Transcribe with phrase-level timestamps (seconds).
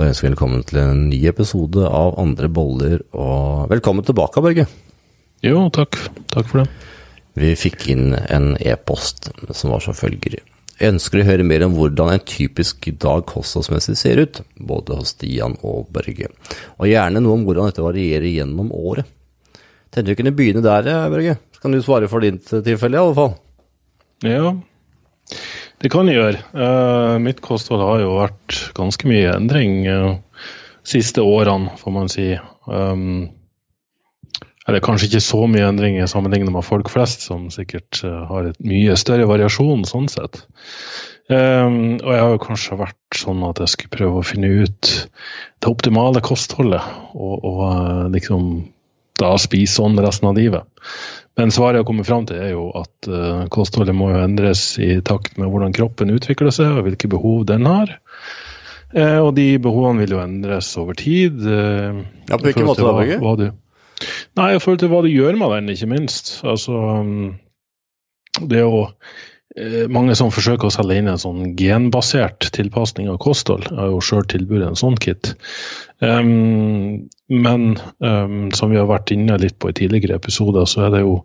[0.00, 4.64] Da ønsker vi velkommen til en ny episode av Andre boller, og velkommen tilbake, Børge.
[5.44, 5.98] Jo, takk.
[6.32, 6.86] Takk for det.
[7.36, 10.38] Vi fikk inn en e-post som var som følger.
[10.80, 15.12] Jeg ønsker å høre mer om hvordan en typisk dag kostholdsmessig ser ut, både hos
[15.12, 16.32] Stian og Børge,
[16.78, 19.04] og gjerne noe om hvordan dette varierer gjennom året.
[19.92, 21.36] Tenkte vi kunne begynne der, Børge.
[21.52, 23.36] Så kan du svare for ditt tilfelle, i alle fall.
[24.24, 24.56] Ja,
[25.80, 26.40] det kan jeg gjøre.
[26.52, 30.16] Uh, mitt kosthold har jo vært ganske mye endring uh,
[30.86, 32.32] siste årene, får man si.
[32.68, 33.30] Um,
[34.68, 38.60] eller kanskje ikke så mye endring sammenlignet med folk flest, som sikkert uh, har et
[38.60, 40.44] mye større variasjon sånn sett.
[41.30, 44.90] Um, og jeg har jo kanskje vært sånn at jeg skulle prøve å finne ut
[44.90, 46.84] det optimale kostholdet,
[47.14, 48.50] og, og liksom
[49.20, 50.66] da spise sånn resten av livet.
[51.38, 54.96] Men svaret jeg kommer fram til, er jo at uh, kostholdet må jo endres i
[55.06, 57.94] takt med hvordan kroppen utvikler seg, og hvilke behov den har.
[58.90, 61.38] Uh, og de behovene vil jo endres over tid.
[61.46, 63.52] Uh, ja, På hvilken måte da, Børge?
[64.40, 66.32] Nei, i forhold til hva du gjør med den, ikke minst.
[66.46, 67.38] Altså, um,
[68.40, 68.86] det jo
[69.90, 73.66] mange som forsøker å selge inn en sånn genbasert tilpasning av kosthold.
[73.74, 75.32] Har jo sjøl tilbudt en sånn kit.
[75.98, 80.94] Um, men um, som vi har vært inne litt på i tidligere episoder, så er
[80.94, 81.18] det jo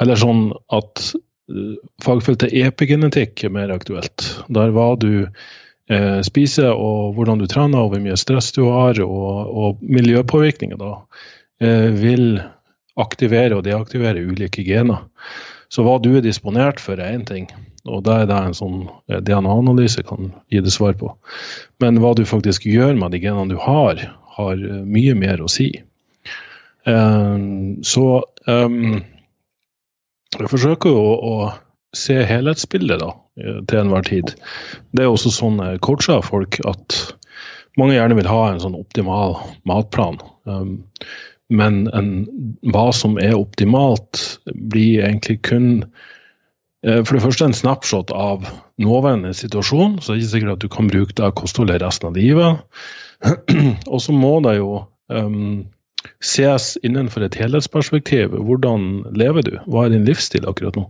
[0.00, 0.42] heller sånn
[0.76, 4.26] at uh, fagfeltet epigenetikk er mer aktuelt.
[4.52, 9.00] Der hva du uh, spiser og hvordan du trener og hvor mye stress du har
[9.06, 10.96] og, og miljøpåvirkninger da,
[11.64, 12.42] uh, vil
[13.00, 15.06] aktivere og deaktivere ulike gener.
[15.70, 17.46] Så hva du er disponert for, er én ting,
[17.86, 21.12] og det er det en sånn DNA-analyse kan gi det svar på.
[21.82, 24.02] Men hva du faktisk gjør med de genene du har,
[24.36, 25.70] har eh, mye mer å si.
[26.88, 29.00] Um, så um,
[30.36, 31.34] jeg forsøker å, å
[31.96, 34.34] se helhetsbildet da, eh, til enhver tid.
[34.96, 36.98] Det er også sånn jeg coacher folk at
[37.78, 40.18] mange gjerne vil ha en sånn optimal matplan.
[40.48, 40.80] Um,
[41.50, 42.10] men en,
[42.72, 45.84] hva som er optimalt, blir egentlig kun
[46.80, 48.46] for det første en snapshot av
[48.80, 52.16] nåværende situasjon, så det er ikke sikkert at du kan bruke det kostholdet resten av
[52.16, 52.62] livet.
[53.92, 54.78] Og så må det jo
[55.12, 55.66] um,
[56.24, 58.32] ses innenfor et helhetsperspektiv.
[58.32, 59.52] Hvordan lever du?
[59.68, 60.86] Hva er din livsstil akkurat nå?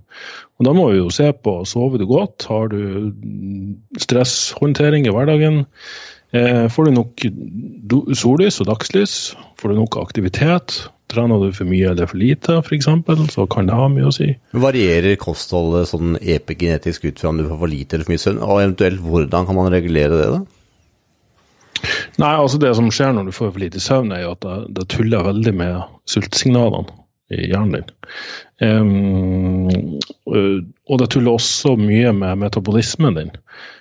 [0.60, 3.10] Og Da må vi jo se på sover du godt, har du
[3.98, 5.64] stresshåndtering i hverdagen?
[6.36, 7.24] Eh, får du nok
[8.14, 9.14] sollys og dagslys?
[9.58, 10.76] Får du nok aktivitet?
[11.10, 12.86] Trener du for mye eller for lite, f.eks.,
[13.34, 14.28] så kan det ha mye å si.
[14.54, 18.40] Varierer kostholdet sånn epigenetisk ut fra om du får for lite eller for mye søvn?
[18.46, 20.28] Og eventuelt hvordan kan man regulere det?
[20.36, 20.40] da?
[22.20, 24.56] Nei, altså Det som skjer når du får for lite søvn, er jo at det,
[24.78, 26.94] det tuller veldig med sultsignalene
[27.30, 27.90] i hjernen din.
[28.60, 33.30] Um, og det tuller også mye med metabolismen din.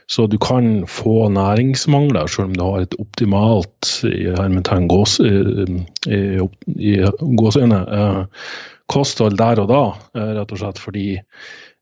[0.09, 5.85] Så du kan få næringsmangler selv om du har et optimalt i hermetegn gåseøyne
[7.85, 8.25] uh,
[8.89, 9.83] kosthold der og da,
[10.39, 11.07] rett og slett fordi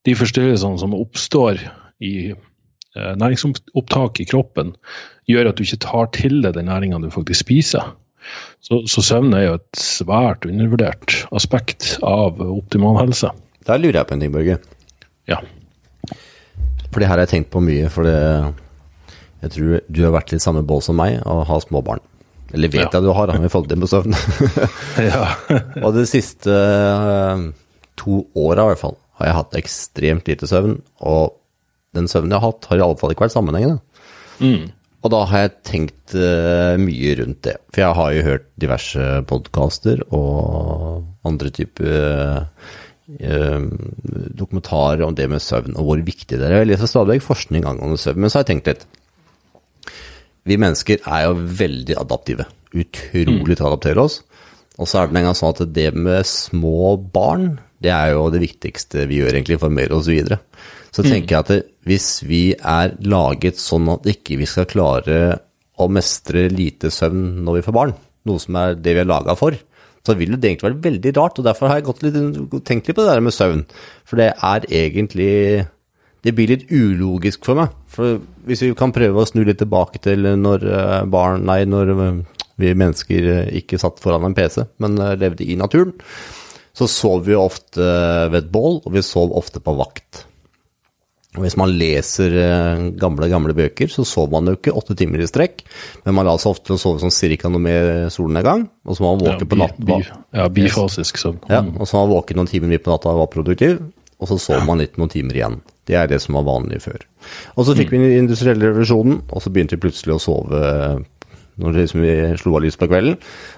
[0.08, 1.56] de forstyrrelsene som oppstår
[2.04, 2.34] i
[2.98, 4.74] næringsopptak i kroppen,
[5.30, 7.94] gjør at du ikke tar til deg den næringa du faktisk spiser.
[8.60, 13.32] Så, så, søvn er jo et svært undervurdert aspekt av optimal helse.
[13.68, 14.58] Der lurer jeg på en ting, Børge.
[15.30, 15.40] Ja.
[16.98, 17.90] For det her har jeg tenkt på mye.
[17.94, 18.14] For det,
[19.44, 22.02] jeg tror du har vært litt samme bål som meg og har små barn.
[22.58, 22.90] Eller vet ja.
[22.90, 24.16] jeg du har, har vi fått dem på søvn.
[25.86, 27.44] og de siste uh,
[28.02, 30.74] to åra i hvert fall har jeg hatt ekstremt lite søvn.
[31.06, 31.38] Og
[31.94, 33.78] den søvnen jeg har hatt, har i alle fall ikke vært sammenhengende.
[34.42, 34.74] Mm.
[35.06, 37.60] Og da har jeg tenkt uh, mye rundt det.
[37.70, 42.76] For jeg har jo hørt diverse podkaster og andre typer uh,
[43.08, 46.60] dokumentarer om det med søvn, og hvor viktig det er.
[46.62, 48.88] Jeg leser stadig forskning angående søvn, men så har jeg tenkt litt.
[50.48, 52.48] Vi mennesker er jo veldig adaptive.
[52.76, 54.22] Utrolig til å adaptere oss.
[54.78, 58.28] Og så er det en gang sånn at det med små barn, det er jo
[58.34, 60.40] det viktigste vi gjør egentlig for mer og så videre.
[60.94, 61.10] Så mm.
[61.10, 65.20] tenker jeg at det, hvis vi er laget sånn at ikke vi skal klare
[65.78, 67.96] å mestre lite søvn når vi får barn,
[68.28, 69.58] noe som er det vi er laga for,
[70.08, 71.40] så vil det egentlig være veldig rart.
[71.40, 73.66] og Derfor har jeg litt, tenkt litt på det der med søvn.
[74.08, 75.68] For det er egentlig
[76.26, 77.76] Det blir litt ulogisk for meg.
[77.88, 78.18] For
[78.48, 82.18] hvis vi kan prøve å snu litt tilbake til når eh, barn Nei, når eh,
[82.58, 85.94] vi mennesker eh, ikke satt foran en PC, men levde i naturen,
[86.76, 87.86] så sov vi ofte
[88.34, 90.27] ved et bål, og vi sov ofte på vakt.
[91.38, 95.22] Og Hvis man leser eh, gamle gamle bøker, så sover man jo ikke åtte timer
[95.22, 95.62] i strekk,
[96.06, 99.06] men man la seg ofte til å sove sånn cirka noe med solnedgang, og så
[99.06, 100.00] må man våke ja, på natta.
[100.34, 101.38] Ja, bifasisk sånn.
[101.52, 103.78] Ja, og så må man våke noen timer midt på natta og var produktiv,
[104.18, 105.60] og så sover man litt noen timer igjen.
[105.88, 107.06] Det er det som var vanlig før.
[107.56, 107.94] Og så fikk mm.
[107.94, 110.64] vi den industrielle revolusjonen, og så begynte vi plutselig å sove
[111.58, 113.16] når det liksom vi slo av lyset på kvelden.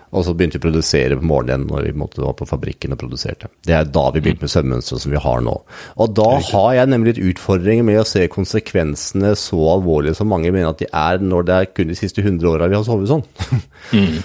[0.10, 3.02] Og så begynte vi å produsere på morgenen når vi måtte var på fabrikken og
[3.02, 3.50] produserte.
[3.68, 5.56] Det er da vi begynte med sømmønsteret som vi har nå.
[6.02, 10.54] Og da har jeg nemlig litt utfordringer med å se konsekvensene så alvorlige som mange
[10.56, 13.12] mener at de er når det er kun de siste 100 åra vi har sovet
[13.12, 13.28] sånn.
[13.90, 14.20] Mm.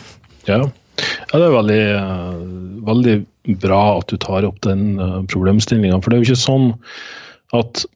[0.45, 0.57] Ja.
[0.61, 1.37] ja.
[1.39, 2.41] det er veldig, uh,
[2.85, 3.15] veldig
[3.63, 6.01] bra at du tar opp den uh, problemstillinga.
[6.03, 6.67] For det er jo ikke sånn
[7.57, 7.87] at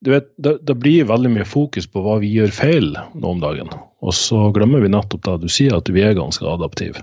[0.00, 3.40] du vet, det, det, blir veldig mye fokus på hva vi gjør feil nå om
[3.42, 3.70] dagen.
[3.98, 7.02] Og så glemmer vi nettopp da du sier at vi er ganske adaptive.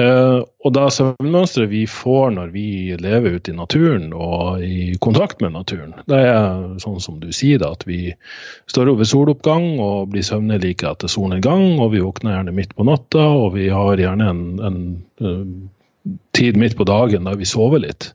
[0.00, 2.68] Eh, og det søvnmønsteret vi får når vi
[3.02, 7.58] lever ute i naturen og i kontakt med naturen, det er sånn som du sier,
[7.60, 8.14] da, at vi
[8.70, 12.86] står over soloppgang og blir søvnige like etter solnedgang, og vi våkner gjerne midt på
[12.86, 14.82] natta, og vi har gjerne en, en,
[15.20, 15.40] en
[16.06, 18.12] uh, tid midt på dagen der vi sover litt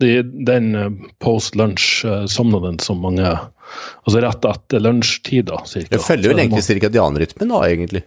[0.00, 3.38] den eh, post lunch-somnaden eh, som mange
[4.02, 5.92] Altså rett etter lunsjtid, da, cirka.
[5.94, 8.00] Det følger vel egentlig cirkadianrytmen, da, egentlig?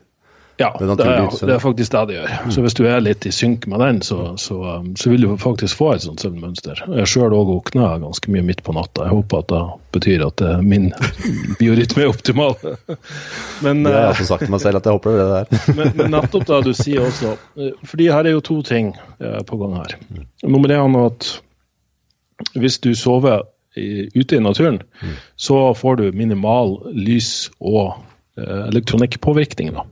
[0.58, 2.34] Ja, det er, det er, faktisk det det gjør.
[2.54, 5.32] Så hvis du er litt i synk med den, så, så, um, så vil du
[5.42, 6.84] faktisk få et sånt søvnmønster.
[7.00, 9.08] Jeg sjøl òg våkner ganske mye midt på natta.
[9.08, 9.62] Jeg håper at det
[9.96, 10.92] betyr at min
[11.62, 12.54] biorytme er optimal.
[13.66, 15.64] Men, det har jeg også sagt til meg selv at jeg håper det der.
[15.80, 17.34] men, men nettopp det du sier også,
[17.88, 18.94] fordi her er jo to ting
[19.48, 19.98] på gang her.
[20.44, 21.30] Nummer én at
[22.54, 23.42] hvis du sover
[23.76, 25.16] i, ute i naturen, mm.
[25.36, 27.96] så får du minimal lys- og
[28.38, 29.74] eh, elektronikkpåvirkning.
[29.74, 29.88] da.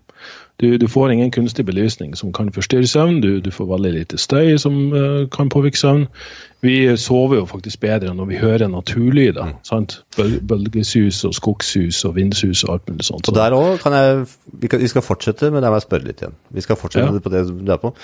[0.62, 3.22] Du, du, får ingen kunstig belysning som kan forstyrre søvn.
[3.22, 6.04] Du, du får veldig lite støy som uh, kan påvirke søvn.
[6.62, 9.56] Vi sover jo faktisk bedre når vi hører naturlyder.
[9.72, 9.88] Mm.
[10.18, 13.32] Bøl, bølgesus og skogsus og vindsus og alt mulig sånt.
[13.32, 14.22] Og der òg kan jeg
[14.54, 16.38] vi, kan, vi, skal fortsette, men jeg må spørre litt igjen.
[16.54, 17.26] Vi skal fortsette ja.
[17.26, 17.96] på det du er på.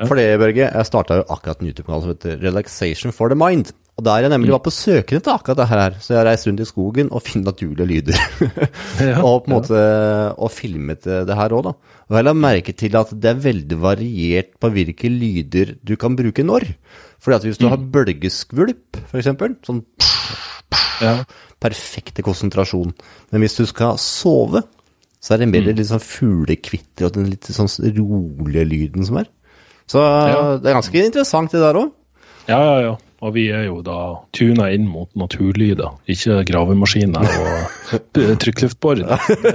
[0.00, 3.74] For det, Børge, jeg starta jo akkurat en YouTube-kanal som heter Relaxation for the Mind.
[4.00, 4.54] Og der jeg nemlig mm.
[4.54, 7.50] var på søken etter akkurat det her, så jeg reiste rundt i skogen og finner
[7.50, 8.20] naturlige lyder.
[9.10, 10.30] ja, og på en måte ja.
[10.32, 11.74] og filmet det her òg, da.
[12.08, 16.16] Og jeg la merke til at det er veldig variert på hvilke lyder du kan
[16.16, 16.64] bruke når.
[17.20, 17.74] Fordi at hvis du mm.
[17.74, 19.28] har bølgeskvulp, f.eks.,
[19.68, 19.82] sånn
[21.04, 21.14] ja.
[21.60, 22.96] perfekte konsentrasjon.
[23.30, 24.64] Men hvis du skal sove,
[25.20, 25.74] så er det mer mm.
[25.76, 27.68] litt sånn fuglekvitter og den litt sånn
[28.00, 29.28] rolige lyden som er.
[29.90, 30.00] Så
[30.62, 31.92] det er ganske interessant, det der òg.
[32.48, 32.96] Ja, ja, ja.
[33.20, 33.98] Og vi er jo da
[34.32, 37.96] tuna inn mot naturlyder, ikke gravemaskiner og
[38.42, 39.02] trykkluftbor.
[39.02, 39.52] Det,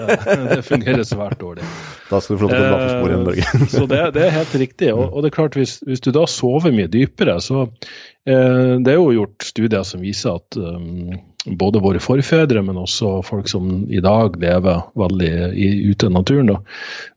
[0.51, 1.65] det, fungerer svært dårlig.
[2.11, 3.47] Da skal du få lov til å dra på sporet Børge.
[3.47, 4.91] Eh, så det, det, er helt riktig.
[4.93, 8.93] Og, og, det er klart, hvis, hvis, du da sover mye dypere, så eh, Det
[8.93, 11.15] er jo gjort studier som viser at um,
[11.57, 16.53] både våre forfedre, men også folk som i dag lever veldig i, ute i naturen,
[16.53, 16.61] da,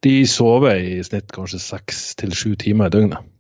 [0.04, 3.34] de sover i snitt kanskje seks til sju timer i døgnet.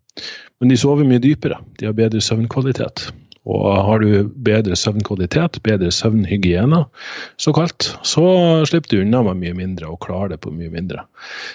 [0.60, 1.60] Men de sover mye dypere.
[1.78, 3.08] De har bedre søvnkvalitet.
[3.48, 6.82] Og har du bedre søvnkvalitet, bedre søvnhygiene,
[7.40, 8.24] såkalt, så
[8.68, 11.06] slipper du unna med mye mindre og klarer det på mye mindre.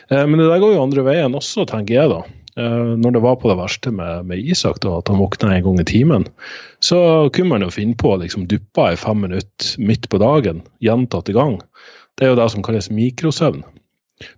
[0.09, 2.23] Eh, men det der går jo andre veien også, tenker jeg da.
[2.57, 5.67] Eh, når det var på det verste med, med Isak, da, at han våkna en
[5.67, 6.25] gang i timen,
[6.81, 10.65] så kunne man jo finne på å liksom duppe i fem minutter midt på dagen,
[10.81, 11.59] gjentatte gang.
[12.17, 13.61] Det er jo det som kalles mikrosøvn.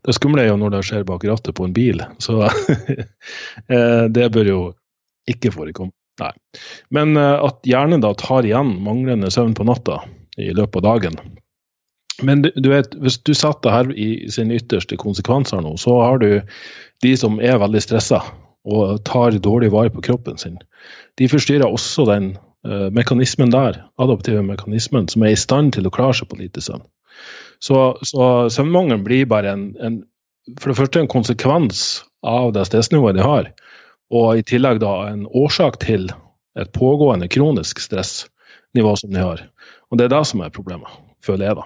[0.06, 2.46] Det skumle er jo når det skjer bak rattet på en bil, så
[3.74, 4.60] eh, det bør jo
[5.32, 5.96] ikke forekomme.
[6.22, 6.32] Nei.
[6.96, 10.02] Men eh, at hjernen da tar igjen manglende søvn på natta
[10.40, 11.20] i løpet av dagen,
[12.24, 16.30] men du, vet, hvis du setter her i sin ytterste konsekvenser nå, så har du
[17.04, 18.22] de som er veldig stressa
[18.66, 20.56] og tar dårlig vare på kroppen sin.
[21.20, 22.32] De forstyrrer også den
[22.66, 26.64] uh, mekanismen der, adaptive mekanismen, som er i stand til å klare seg på lite
[26.64, 26.86] søvn.
[27.64, 30.02] Så, så søvnmangelen blir bare en, en,
[30.60, 33.50] for det første en konsekvens av det stressnivået de har,
[34.14, 36.10] og i tillegg da en årsak til
[36.60, 39.42] et pågående kronisk stressnivå som de har.
[39.92, 40.92] Og det er det som er problemet,
[41.26, 41.66] føler jeg, da.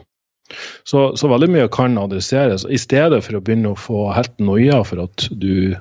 [0.83, 2.65] Så, så, veldig mye kan adresseres.
[2.65, 5.75] I stedet for å begynne å få helt noia for at du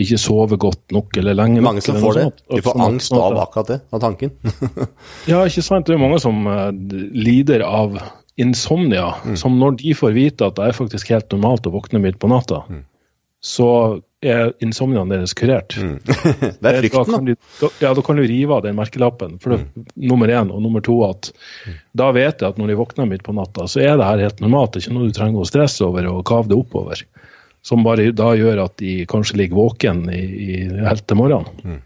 [0.00, 1.66] ikke sover godt nok eller lenge nok.
[1.68, 2.26] Mange som får det.
[2.52, 4.32] De får angst av akkurat det, av tanken.
[5.30, 5.88] ja, ikke sant.
[5.88, 7.98] Det er mange som uh, lider av
[8.40, 9.36] insomnia, mm.
[9.36, 12.30] som når de får vite at det er faktisk helt normalt å våkne midt på
[12.32, 12.80] natta, mm.
[13.44, 13.68] så
[14.22, 15.74] er insomniaen deres kurert.
[15.76, 15.98] Mm.
[16.62, 17.36] det er frykten, da.
[17.60, 17.70] da.
[17.82, 19.36] Ja, da kan du rive av den merkelappen.
[19.42, 19.86] For det, mm.
[20.08, 21.32] nummer én, og nummer to at
[21.66, 21.78] mm.
[21.98, 24.42] da vet jeg at når de våkner midt på natta, så er det her helt
[24.44, 24.72] normalt.
[24.72, 27.04] Det er ikke noe du trenger å stresse over og kave det oppover.
[27.66, 31.82] Som bare da gjør at de kanskje ligger våken i, i helt til morgenen.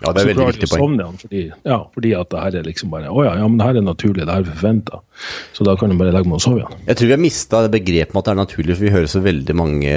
[0.00, 0.96] Ja, det er veldig viktig poeng.
[1.20, 3.80] Fordi, ja, fordi at det her er liksom bare Å ja, ja, men det her
[3.80, 5.02] er naturlig, det her er forventa.
[5.56, 6.82] Så da kan du bare legge meg og sove igjen.
[6.88, 9.22] Jeg tror vi har mista begrepet med at det er naturlig, for vi hører så
[9.24, 9.94] veldig mange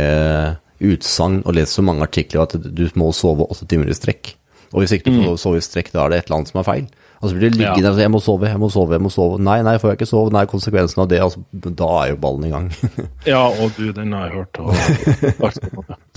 [0.83, 4.33] utsagn og leser så mange artikler at du må sove åtte timer i strekk.
[4.73, 5.41] Og hvis ikke du får mm.
[5.45, 6.85] sove i strekk, da er det et eller annet som er feil.
[7.23, 9.09] Og så blir du liggende og si 'jeg må sove, jeg må sove, jeg må
[9.09, 9.39] sove'.
[9.39, 10.31] Nei, nei, får jeg ikke sove?
[10.35, 12.65] Nei, konsekvensen av det, altså, da er jo ballen i gang.
[13.33, 14.59] ja, og du, den har jeg hørt.
[14.59, 14.73] Og,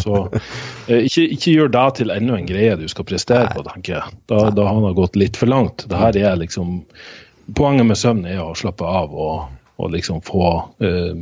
[0.03, 0.25] så
[0.89, 3.55] eh, ikke, ikke, gjør det til enda en greie du skal prestere nei.
[3.55, 4.17] på, tenker jeg.
[4.27, 5.87] Da, da har det gått litt for langt.
[5.87, 6.83] Det her er liksom
[7.55, 9.45] Poenget med søvn er å slappe av og,
[9.79, 10.49] og liksom få
[10.83, 11.13] eh,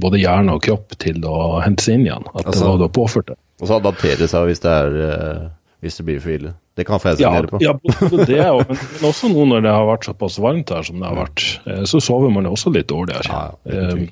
[0.00, 2.24] både hjerne og kropp til å hente seg inn igjen.
[2.32, 3.36] At altså, det var påført det.
[3.60, 5.42] Og så adaptere seg hvis det er eh,
[5.84, 6.52] hvis det blir for ille.
[6.74, 7.60] Det kan jeg signere på.
[7.62, 11.00] Ja, både det, men, men, også nå når det har vært såpass varmt her som
[11.02, 13.28] det har vært, eh, så sover man også litt dårligere.
[13.28, 14.06] Ja, eh,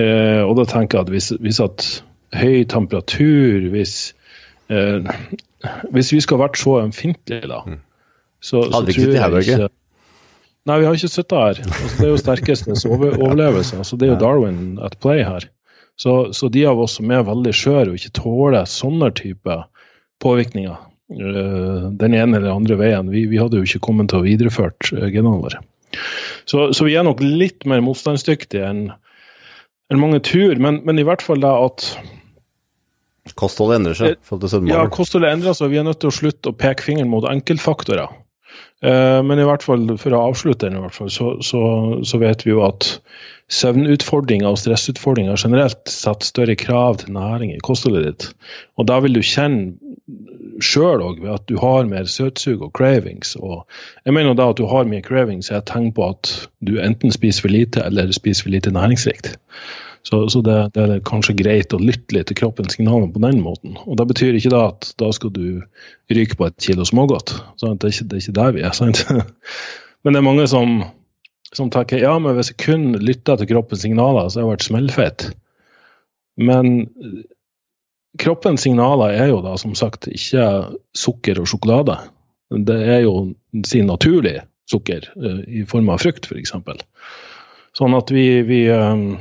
[0.00, 1.88] eh, og da tenker jeg at hvis, hvis at
[2.38, 3.98] høy temperatur, hvis
[4.72, 5.04] eh,
[5.90, 7.78] Hvis vi skal ha vært så ømfintlige, da, mm.
[8.38, 9.68] så, så tror jeg ikke
[10.68, 11.60] Nei, vi har ikke sittet her.
[11.64, 13.78] Altså, det er jo sterkestes overlevelse.
[13.80, 15.46] Altså, det er jo Darwin at play her.
[15.98, 19.64] Så, så, de av oss som er veldig skjøre og ikke tåler sånne typer
[20.22, 23.10] påvirkninger eh, den ene eller andre veien.
[23.12, 25.62] Vi, vi hadde jo ikke kommet til å videreført eh, genene våre.
[26.48, 28.88] Så, så, vi er nok litt mer motstandsdyktige enn
[29.88, 31.86] en mange tror, men, men, i hvert fall da at
[33.38, 34.14] Kostholdet endrer seg?
[34.16, 35.68] Eh, ja, kostholdet endrer seg.
[35.72, 38.08] Vi er nødt til å slutte å peke fingeren mot enkeltfaktorer.
[38.80, 41.60] Men i hvert fall, for å avslutte den, i hvert fall, så, så,
[42.06, 42.86] så vet vi jo at
[43.50, 48.28] søvnutfordringer og stressutfordringer generelt setter større krav til næring i kostholdet ditt.
[48.78, 49.74] Og da vil du kjenne
[50.64, 53.34] sjøl òg ved at du har mer søtsug og cravings.
[53.40, 53.64] Og
[54.04, 56.32] jeg mener da at du har mye cravings er et tegn på at
[56.64, 59.36] du enten spiser for lite eller spiser for lite næringsrikt.
[60.06, 63.42] Så, så det, det, er kanskje greit å lytte litt til kroppens signaler på den
[63.44, 63.76] måten.
[63.84, 65.60] Og Det betyr ikke da at da skal du
[66.14, 67.34] ryke på et kilo smågodt.
[67.60, 68.76] Det, er ikke, det er ikke der vi er.
[68.76, 69.04] sant?
[70.06, 70.78] Men det er mange som,
[71.56, 74.66] som tenker ja, men hvis jeg kun lytter til kroppens signaler, så har jeg vært
[74.68, 75.24] smellfeit.
[76.38, 76.68] Men
[78.22, 80.44] kroppens signaler er jo da som sagt ikke
[80.96, 81.98] sukker og sjokolade.
[82.54, 83.32] Det er jo
[83.66, 86.54] sin naturlige sukker uh, i form av frukt, f.eks.
[87.76, 89.18] Sånn at vi, vi um,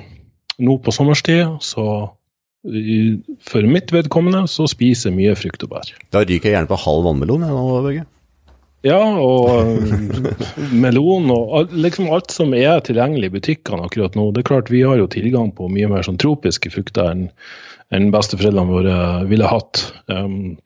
[0.63, 1.87] nå på sommerstid, så
[3.47, 5.91] for mitt vedkommende, så spiser jeg mye frukt og bær.
[6.11, 8.05] Da ryker jeg gjerne på halv vannmelon, jeg nå, Børge.
[8.85, 9.65] Ja, og
[10.83, 14.29] melon og liksom alt som er tilgjengelig i butikkene akkurat nå.
[14.31, 17.25] Det er klart Vi har jo tilgang på mye mer sånn tropiske frukter enn
[17.95, 18.95] en besteforeldrene våre
[19.29, 19.81] ville hatt.
[20.11, 20.57] Um,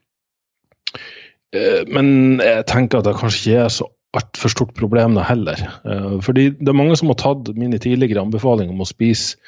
[1.54, 3.86] eh, men jeg tenker at det kanskje ikke er så
[4.18, 5.62] altfor stort problem det heller.
[5.86, 9.38] Uh, fordi det er mange som har tatt mine tidligere anbefalinger om å spise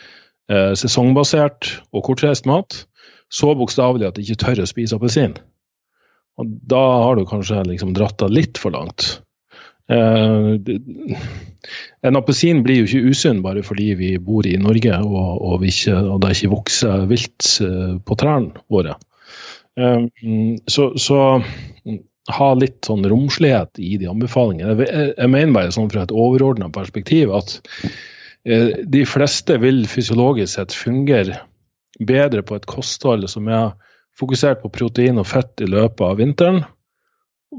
[0.52, 2.82] sesongbasert og kortreist mat
[3.32, 5.36] så bokstavelig at de ikke tør å spise appelsin.
[6.40, 9.18] Og da har du kanskje liksom dratt det litt for langt.
[9.92, 10.54] Eh,
[12.08, 15.96] en appelsin blir jo ikke usunn bare fordi vi bor i Norge og, og, ikke,
[15.98, 18.96] og det ikke vokser vilt uh, på trærne våre.
[19.80, 20.08] Eh,
[20.70, 21.20] så, så,
[22.32, 24.78] ha litt sånn romslighet i de anbefalingene.
[24.80, 27.58] Jeg, jeg mener bare sånn fra et overordna perspektiv at
[28.44, 31.38] de fleste vil fysiologisk sett fungere
[31.96, 33.70] bedre på et kosthold som er
[34.18, 36.58] fokusert på protein og fett i løpet av vinteren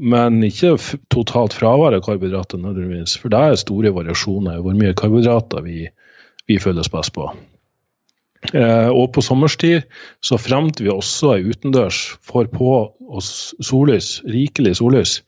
[0.02, 0.76] men ikke
[1.14, 3.16] totalt fravær av karbohydrater nødvendigvis.
[3.22, 5.86] For det er store variasjoner i hvor mye karbohydrater vi,
[6.50, 7.30] vi føler oss best på.
[8.54, 9.86] Eh, og på sommerstid
[10.26, 12.74] så fremt vi også utendørs får på
[13.10, 15.22] oss sollys, rikelig sollys.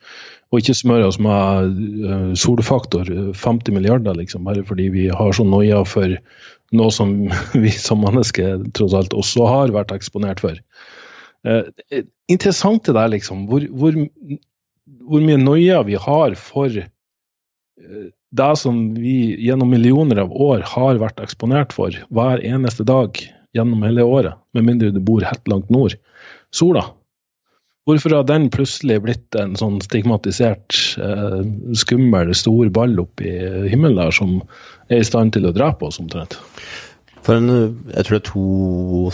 [0.51, 5.43] Og ikke smøre oss med uh, solfaktor 50 milliarder, liksom, bare fordi vi har så
[5.43, 6.13] noia for
[6.75, 7.17] noe som
[7.63, 10.55] vi som mennesker tross alt også har vært eksponert for.
[11.47, 13.45] Eh, interessant det der, liksom.
[13.51, 13.95] Hvor, hvor
[15.07, 18.05] hvor mye noia vi har for eh,
[18.37, 23.17] det som vi gjennom millioner av år har vært eksponert for hver eneste dag
[23.55, 25.95] gjennom hele året, med mindre du bor helt langt nord.
[26.53, 26.83] Sola.
[27.87, 31.39] Hvorfor har den plutselig blitt en sånn stigmatisert, eh,
[31.79, 33.31] skummel, stor ball oppi
[33.71, 34.41] himmelen der som
[34.91, 36.35] er i stand til å drepe oss omtrent?
[37.23, 37.47] For en,
[37.91, 38.43] jeg tror det er to,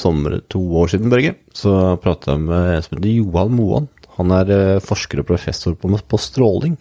[0.01, 3.87] sommer, to år siden, Børge, så prata jeg med en som heter Johan Moan.
[4.17, 6.75] Han er eh, forsker og professor på, på stråling.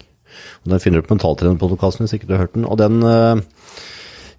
[0.64, 2.64] Og Den finner du på Mentaltrenerpodkasten hvis ikke du har hørt den.
[2.64, 3.44] Og den eh,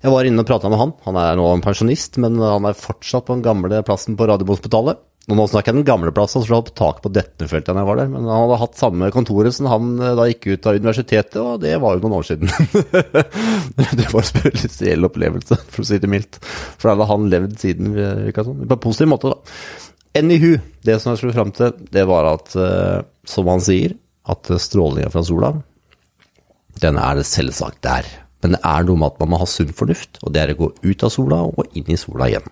[0.03, 0.97] Jeg var inne og prata med han.
[1.05, 5.01] Han er nå en pensjonist, men han er fortsatt på den gamle plassen på Radiumhospitalet.
[5.31, 7.99] Nå snakker jeg den gamle plassen, så han hadde tak på Detnefeltet da jeg var
[8.01, 8.09] der.
[8.11, 11.61] Men han hadde hatt samme kontoret som han eh, da gikk ut av universitetet, og
[11.63, 12.51] det var jo noen år siden.
[14.01, 16.41] det var en spesiell opplevelse, for å si det mildt.
[16.43, 18.65] For da hadde han levd siden, virka sånn.
[18.67, 19.61] På en positiv måte, da.
[20.19, 23.95] Anywho, det som jeg skulle fram til, det var at, uh, som han sier,
[24.29, 25.53] at strålinga fra sola,
[26.83, 28.11] den er det selvsagt der
[28.43, 30.57] Men det er noe med at man må ha sunn fornuft, og det er å
[30.59, 32.45] gå ut av sola og inn i sola igjen.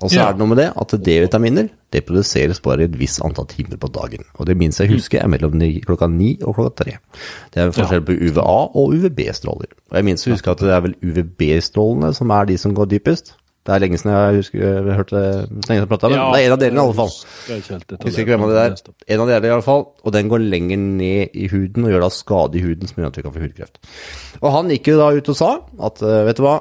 [0.00, 0.28] Og så Ja.
[0.28, 3.92] er det noe med det at D-vitaminer det produseres bare et visst antall timer på
[3.92, 4.24] dagen.
[4.40, 5.52] Og det minste jeg husker er mellom
[5.84, 6.98] klokka ni og klokka tre.
[7.54, 8.42] Det er forskjell på UVA
[8.74, 9.70] og UVB-stråler.
[9.90, 13.34] Og jeg minst husker at det er vel UVB-strålene som er de som går dypest.
[13.64, 15.28] Det er lenge siden jeg husker, jeg hørte det,
[15.70, 17.14] lenge siden men det er en av delene i alle fall.
[17.48, 18.76] Jeg husker ikke hvem av de der.
[19.14, 21.94] En av de er i alle fall, og den går lenger ned i huden og
[21.94, 23.80] gjør da skade i huden som gjør at vi kan få hudkreft.
[24.42, 25.50] Og han gikk jo da ut og sa
[25.88, 26.58] at eh, vet du hva,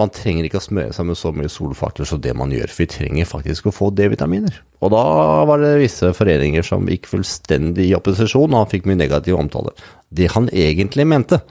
[0.00, 2.82] man trenger ikke å smøre seg med så mye solfaktor som det man gjør, for
[2.82, 4.60] vi trenger faktisk å få D-vitaminer.
[4.80, 5.02] Og da
[5.48, 9.74] var det visse foreninger som gikk fullstendig i opposisjon, og han fikk mye negativ omtale.
[10.08, 11.42] Det han egentlig mente,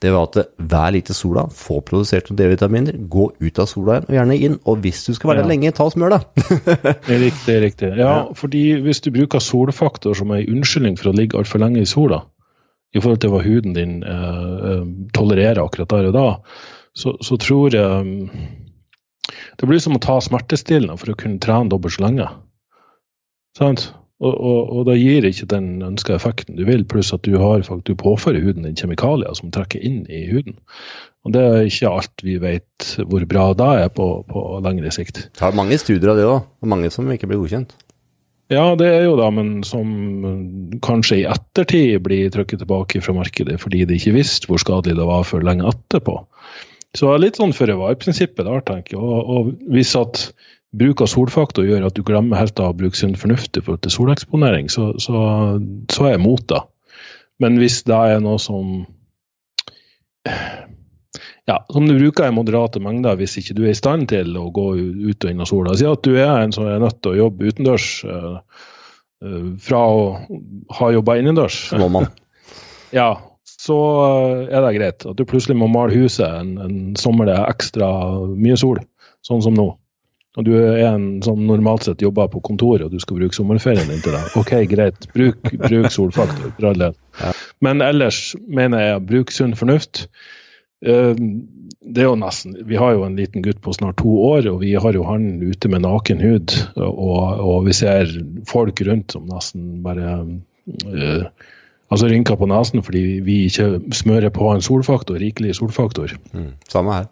[0.00, 0.36] det var at
[0.72, 4.36] vær litt i sola, få produsert noen D-vitaminer, gå ut av sola igjen, og gjerne
[4.46, 4.54] inn.
[4.64, 5.44] Og hvis du skal være Ja.
[5.44, 6.44] der lenge, ta og smør deg.
[7.10, 7.56] Riktig.
[7.66, 7.90] riktig.
[8.00, 11.88] Ja, fordi hvis du bruker solfaktor som en unnskyldning for å ligge altfor lenge i
[11.88, 12.22] sola,
[12.96, 16.24] i forhold til hva huden din eh, eh, tolererer akkurat der og da,
[16.96, 18.48] så, så tror jeg mm,
[19.60, 22.26] Det blir som å ta smertestillende for å kunne trene dobbelt så lenge.
[23.58, 23.90] Sant?
[24.20, 27.64] Og, og, og da gir ikke den ønska effekten du vil, pluss at du, har,
[27.64, 30.58] du påfører huden din kjemikalier som trekker inn i huden.
[31.24, 35.26] Og det er ikke alt vi vet hvor bra det er på, på lengre sikt.
[35.36, 37.72] Det er mange studier av det òg, og mange som ikke blir godkjent.
[38.50, 39.90] Ja, det er jo da, men som
[40.82, 45.06] kanskje i ettertid blir trukket tilbake fra markedet fordi de ikke visste hvor skadelig det
[45.06, 46.16] var før lenge etterpå.
[46.98, 49.00] Så litt sånn føre var-prinsippet der, tenker jeg.
[49.00, 50.24] Og, og hvis at
[50.76, 53.82] bruk av solfaktor gjør at du glemmer helt av å bruke sunn fornuft i forhold
[53.84, 55.22] til soleksponering, så, så,
[55.90, 56.62] så er jeg imot det.
[57.42, 58.84] Men hvis det er noe som
[61.48, 64.50] ja, som du bruker i moderate mengder hvis ikke du er i stand til å
[64.54, 65.74] gå ut og inn av sola.
[65.74, 68.38] Si at du er en som er nødt til å jobbe utendørs uh,
[69.64, 70.04] fra å
[70.78, 71.64] ha jobba innendørs.
[71.72, 72.10] Så må man.
[72.90, 73.12] Ja,
[73.46, 75.04] så eh, er det greit.
[75.06, 77.86] At du plutselig må male huset en, en sommer det er ekstra
[78.34, 78.80] mye sol,
[79.22, 79.68] sånn som nå.
[80.38, 83.88] Og du er en som normalt sett jobber på kontoret, og du skal bruke sommerferien
[83.90, 84.20] din til det.
[84.38, 86.52] Ok, greit, bruk, bruk solfaktor.
[86.54, 86.94] for all del.
[87.18, 87.32] Ja.
[87.66, 90.06] Men ellers mener jeg bruk sunn fornuft.
[90.86, 91.14] Eh,
[91.80, 94.60] Det er jo nesten, Vi har jo en liten gutt på snart to år, og
[94.60, 96.52] vi har jo han ute med naken hud.
[96.76, 98.06] Og, og vi ser
[98.46, 100.26] folk rundt som nesten bare
[100.92, 101.24] øh,
[101.90, 106.12] altså rynker på nesen fordi vi ikke smører på en solfaktor, rikelig solfaktor.
[106.32, 106.52] Mm.
[106.68, 107.08] Samme her.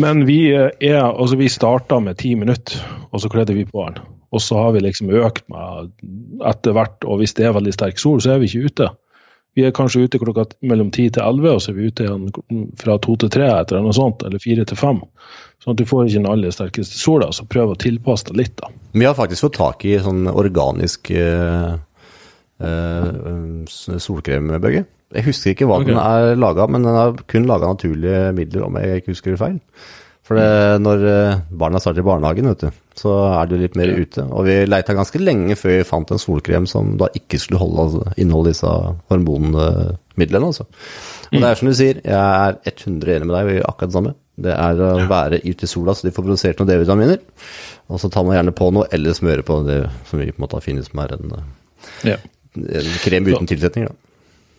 [0.00, 3.84] Men vi eh, er, altså vi starta med ti minutter, og så kledde vi på
[3.88, 4.00] den.
[4.30, 5.90] Og så har vi liksom økt med
[6.46, 8.90] etter hvert, og hvis det er veldig sterk sol, så er vi ikke ute.
[9.58, 12.68] Vi er kanskje ute klokka mellom ti til elleve, og så er vi ute igjen
[12.78, 15.00] fra to til tre, etter noe sånt, eller fire til fem.
[15.60, 18.54] Sånn at du får ikke den aller sterkeste sola, så prøv å tilpasse deg litt,
[18.62, 18.70] da.
[18.94, 21.74] Vi har faktisk fått tak i sånn organisk øh,
[22.62, 24.86] øh, solkrem, Børge.
[25.10, 25.90] Jeg husker ikke hva okay.
[25.90, 29.34] den er laga, men den er kun laga av naturlige midler, om jeg ikke husker
[29.34, 29.56] det feil.
[30.30, 33.90] For det, når eh, barna starter i barnehagen, vet du, så er du litt mer
[33.90, 33.96] Ja.
[33.98, 34.22] ute.
[34.30, 37.82] Og vi leita ganske lenge før vi fant en solkrem som da ikke skulle holde,
[37.82, 38.70] altså, inneholde disse
[39.10, 40.46] hormonmidlene.
[40.52, 40.66] Altså.
[41.32, 43.90] Og det er som du sier, jeg er 100 enig med deg, vi gjør akkurat
[43.90, 44.12] det samme.
[44.40, 47.18] Det er å være ute i sola så de får produsert noen D-vitaminer.
[47.90, 50.44] Og så tar man gjerne på noe, eller smører på det som vi på en
[50.46, 51.34] måte har funnet som er en,
[52.06, 52.16] Ja.
[52.54, 53.90] en krem uten tilsetning.
[53.90, 54.09] Da.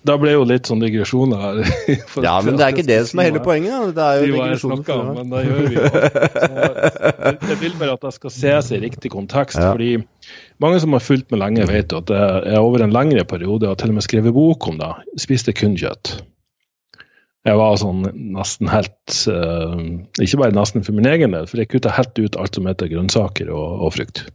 [0.08, 1.60] Da ble jo litt sånn digresjoner her.
[2.26, 3.94] Ja, men det er ikke det som er hele poenget.
[3.94, 3.94] da.
[3.94, 4.82] Det er jo digresjoner.
[4.82, 5.14] snakket det.
[5.20, 5.84] men det gjør vi jo.
[7.52, 9.62] Jeg vil bare at det skal ses i riktig kontekst.
[9.62, 9.72] Ja.
[9.76, 9.92] fordi
[10.64, 13.94] mange som har fulgt med lenge, vet at jeg over en lengre periode har til
[13.94, 14.92] og med skrevet bok om det.
[15.22, 16.18] Spiste kun kjøtt.
[17.48, 18.04] Jeg var sånn
[18.36, 19.80] nesten helt uh,
[20.22, 22.92] Ikke bare nesten for min egen del, for jeg kutta helt ut alt som heter
[22.92, 24.28] grønnsaker og, og frukt.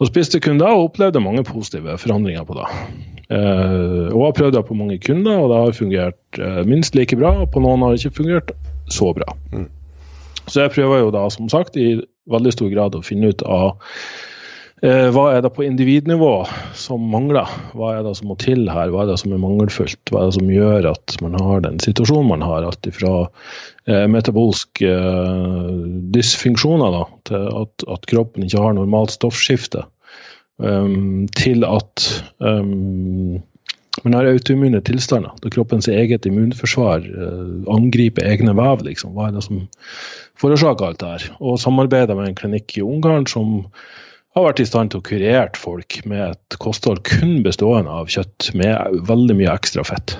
[0.00, 2.66] Og spiste kun det, og opplevde mange positive forandringer på det.
[3.26, 7.16] Eh, og har prøvd det på mange kunder, og det har fungert eh, minst like
[7.18, 7.32] bra.
[7.44, 8.52] Og på noen har det ikke fungert
[8.92, 9.26] så bra.
[10.46, 11.98] Så jeg prøver jo da, som sagt, i
[12.30, 13.74] veldig stor grad å finne ut av
[14.84, 16.44] hva er det på individnivå
[16.76, 17.48] som mangler?
[17.72, 18.90] Hva er det som må til her?
[18.92, 20.12] Hva er det som er mangelfullt?
[20.12, 22.66] Hva er det som gjør at man har den situasjonen man har?
[22.68, 23.14] Alt ifra
[23.88, 25.70] eh, metabolske eh,
[26.12, 29.86] dysfunksjoner da, til at, at kroppen ikke har normalt stoffskifte,
[30.60, 32.04] um, til at
[32.44, 33.40] um,
[34.04, 38.84] man har autoimmune tilstander, da kroppens eget immunforsvar eh, angriper egne vev.
[38.84, 39.16] Liksom.
[39.16, 39.64] Hva er det som
[40.36, 41.30] forårsaker alt det her?
[41.40, 43.62] Og samarbeider med en klinikk i Ungarn som
[44.36, 48.50] har vært i stand til å kurere folk med et kosthold kun bestående av kjøtt
[48.58, 50.18] med veldig mye ekstra fett.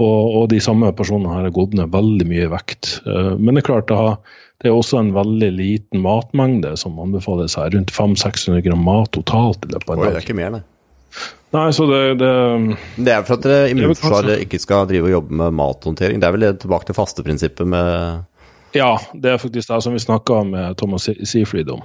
[0.00, 2.98] Og, og de samme personene her har gått ned veldig mye vekt.
[3.04, 4.18] Eh, Men det er klart, det, har,
[4.60, 7.72] det er også en veldig liten matmengde som anbefales her.
[7.74, 10.14] Rundt 500-600 gram mat totalt i løpet av en dag.
[10.14, 10.62] det er ikke mer, nei.
[11.50, 12.32] Nei, så det, det
[13.02, 16.20] Det er for at immunforsvaret ikke skal drive og jobbe med mathåndtering.
[16.22, 20.44] Det er vel tilbake til fasteprinsippet med Ja, det er faktisk det som vi snakka
[20.46, 21.82] med Thomas Seafried om.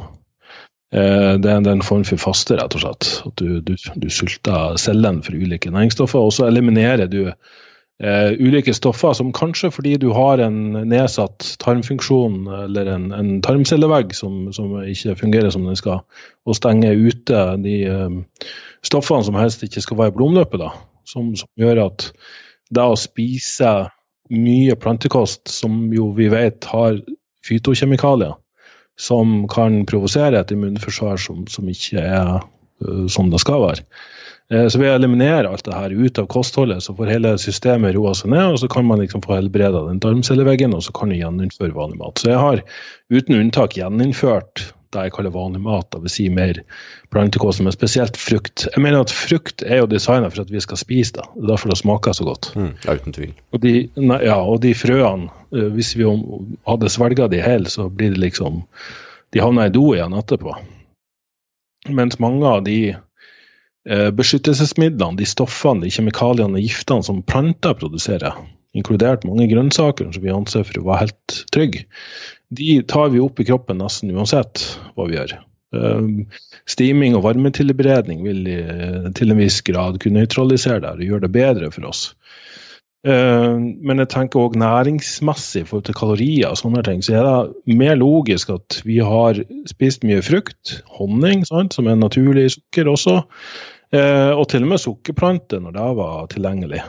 [0.94, 3.10] Eh, det er en form for faste, rett og slett.
[3.26, 8.74] At du, du, du sulter cellene for ulike næringsstoffer, og så eliminerer du eh, ulike
[8.76, 14.78] stoffer som kanskje fordi du har en nedsatt tarmfunksjon eller en, en tarmcellevegg som, som,
[14.84, 16.04] ikke fungerer som den skal,
[16.46, 18.48] og stenger ute de eh,
[18.86, 20.70] stoffene som helst ikke skal være i blodomløpet,
[21.10, 22.10] som, som, gjør at
[22.74, 23.76] det å spise
[24.34, 26.98] mye plantekost, som jo vi vet har
[27.46, 28.34] fytokjemikalier,
[29.02, 33.88] som kan provosere et immunforsvar som, som ikke er uh, som det skal være.
[34.54, 37.96] Eh, så ved å eliminere alt det her ut av kostholdet, så får hele systemet
[37.98, 41.12] roa seg ned, og så kan man liksom få helbreda den tarmcelleveggen, og så kan
[41.12, 42.22] du gjeninnføre vanlig mat.
[42.22, 42.64] Så jeg har
[43.14, 44.68] uten unntak gjeninnført
[45.04, 46.16] jeg kaller vanlig mat, dvs.
[46.16, 46.62] Si mer
[47.14, 48.68] plantekost, men spesielt frukt.
[48.72, 51.26] Jeg mener at frukt er jo designa for at vi skal spise det.
[51.36, 52.52] Det er derfor det smaker så godt.
[52.56, 53.34] Mm, uten tvil.
[53.52, 56.08] Og de, nei, ja, og de frøene, eh, hvis vi
[56.70, 58.64] hadde svelga de hele, så blir det liksom
[59.34, 60.54] De havner i do igjen etterpå.
[61.92, 62.96] Mens mange av de
[63.86, 68.34] Eh, beskyttelsesmidlene, de stoffene, de kjemikaliene, og giftene som planter produserer,
[68.76, 71.84] inkludert mange grønnsaker som vi anser for å være helt trygge,
[72.58, 74.64] de tar vi opp i kroppen nesten uansett
[74.96, 75.38] hva vi gjør.
[76.72, 78.46] Steaming og varmetilberedning vil
[79.18, 82.06] til en viss grad kunne nøytralisere det og gjøre det bedre for oss.
[83.06, 87.28] Eh, men jeg tenker òg næringsmessig i forhold til kalorier og sånne ting, så er
[87.28, 92.90] det mer logisk at vi har spist mye frukt, honning, sant, som er naturlig sukker
[92.96, 93.20] også,
[93.96, 96.82] Eh, og til og med sukkerplanter, når det var tilgjengelig.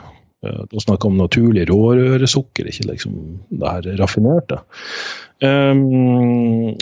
[0.47, 3.17] Eh, da snakker om naturlig rårøresukker, ikke liksom
[3.49, 4.61] det her raffinerte.
[5.43, 6.73] Um,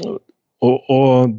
[0.64, 1.34] og, og,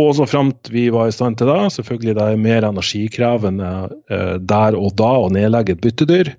[0.00, 3.72] og så framt vi var i stand til det, selvfølgelig det er mer energikrevende
[4.12, 6.32] uh, der og da å nedlegge et byttedyr,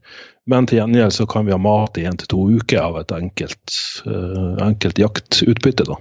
[0.47, 3.13] men til gjengjeld så kan vi ha mat i én til to uker av et
[3.17, 5.89] enkelt, uh, enkelt jaktutbytte.
[5.89, 5.99] da.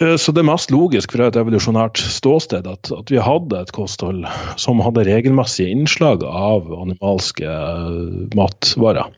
[0.00, 3.74] Eh, så det er mest logisk fra et evolusjonært ståsted at, at, vi hadde et
[3.76, 4.24] kosthold
[4.60, 9.12] som hadde regelmessige innslag av animalske uh, matvarer.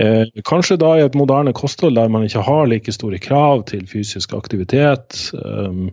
[0.00, 3.88] Eh, kanskje da i et moderne kosthold der man ikke har like store krav til
[3.88, 5.16] fysisk aktivitet.
[5.32, 5.88] Um,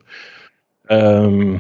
[0.92, 1.58] um,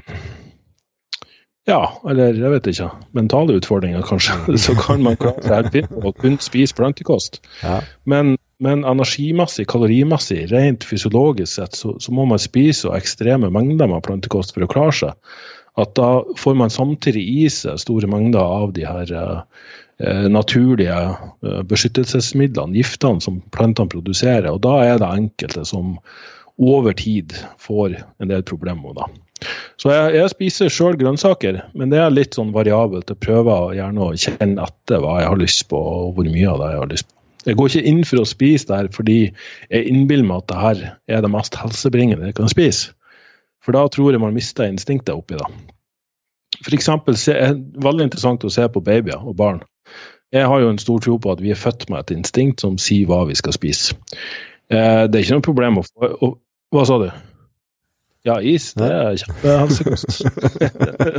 [1.69, 2.89] ja, eller jeg vet ikke.
[3.15, 4.35] Mentale utfordringer, kanskje.
[4.65, 7.39] Så kan man klare seg helt fint og kun spise plantekost.
[7.63, 7.79] Ja.
[8.09, 13.87] Men men energimessig, kalorimessig, rent fysiologisk sett, så, så, må man spise så ekstreme mengder
[13.87, 15.37] med plantekost for å klare seg.
[15.79, 21.61] At da får man samtidig i seg store mengder av de her eh, naturlige eh,
[21.69, 24.49] beskyttelsesmidlene, giftene som plantene produserer.
[24.51, 25.95] Og da er det enkelte som
[26.59, 27.31] over tid
[27.63, 28.97] får en del problemer.
[28.97, 29.07] da.
[29.79, 33.07] Så jeg, jeg spiser sjøl grønnsaker, men det er litt sånn variabelt.
[33.07, 36.59] Jeg prøver gjerne å kjenne etter hva jeg har lyst på, og hvor mye av
[36.59, 37.18] det jeg har lyst på.
[37.47, 39.19] Jeg går ikke inn for å spise det her fordi
[39.69, 40.81] jeg innbiller meg at det her
[41.15, 42.91] er det mest helsebringende jeg kan spise.
[43.63, 45.47] For da tror jeg man mister instinktet oppi det.
[46.65, 49.61] For eksempel, det er veldig interessant å se på babyer og barn.
[50.35, 52.77] Jeg har jo en stor tro på at vi er født med et instinkt som
[52.81, 53.95] sier hva vi skal spise.
[54.69, 56.35] Eh, det er ikke noe problem å få
[56.69, 57.07] Hva sa du?
[58.27, 58.73] Ja, is.
[58.75, 60.25] Det er kjempehelsekost.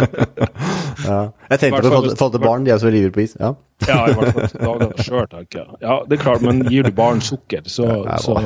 [1.08, 1.20] ja.
[1.48, 3.32] Jeg tenkte på å få til barn, de er så ivrige på is.
[3.40, 3.54] Ja.
[3.88, 5.78] ja, i hvert fall dager sjøl, tenker jeg.
[5.80, 8.36] Ja, det er klart, men gir du barn sukker, så, ja, så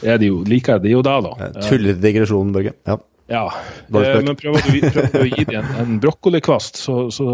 [0.00, 1.52] er de jo, liker de jo det, da.
[1.68, 2.72] Tullete digresjon, Børge.
[2.88, 2.96] Ja.
[3.28, 3.44] Ja,
[3.92, 7.26] eh, men prøver du, prøver du, å gi dem en, en brokkolikvast, så, så,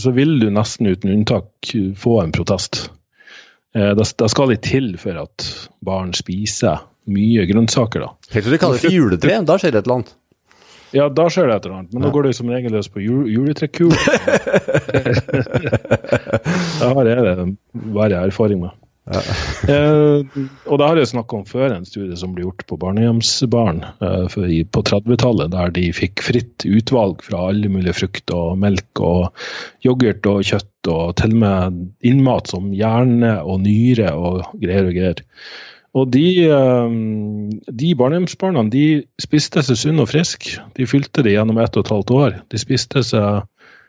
[0.00, 2.86] så, vil du nesten uten unntak få en protest.
[3.76, 5.50] Eh, det, det skal litt til for at
[5.84, 8.12] barn spiser mye grønnsaker, da.
[8.34, 10.16] Helt til de kaller det for juletre, da skjer det et eller annet.
[10.94, 13.02] Ja, da skjer det et eller annet, men nå går det som regel løs på
[13.02, 13.92] jul, juletrekul.
[16.80, 17.54] det har jeg
[17.96, 18.74] verre erfaring med.
[19.06, 19.20] Ja.
[19.70, 20.24] eh,
[20.66, 24.64] og det har jeg snakka om før, en studie som ble gjort på barnehjemsbarn eh,
[24.74, 29.28] på 30-tallet, der de fikk fritt utvalg fra alle mulige frukt og melk og
[29.86, 34.98] yoghurt og kjøtt, og til og med innmat som hjerne og nyre og greier og
[34.98, 35.22] greier.
[35.96, 36.96] Og de, eh,
[37.72, 40.50] de barnehjemsbarna de spiste seg sunn og frisk.
[40.76, 42.40] De fylte det gjennom ett og et halvt år.
[42.52, 43.46] De spiste seg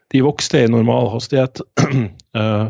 [0.08, 1.62] De vokste i normal hastighet.
[2.38, 2.68] Eh,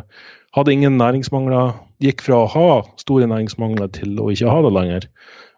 [0.56, 1.74] hadde ingen næringsmangler.
[2.00, 2.70] Gikk fra å ha
[3.02, 5.08] store næringsmangler til å ikke ha det lenger.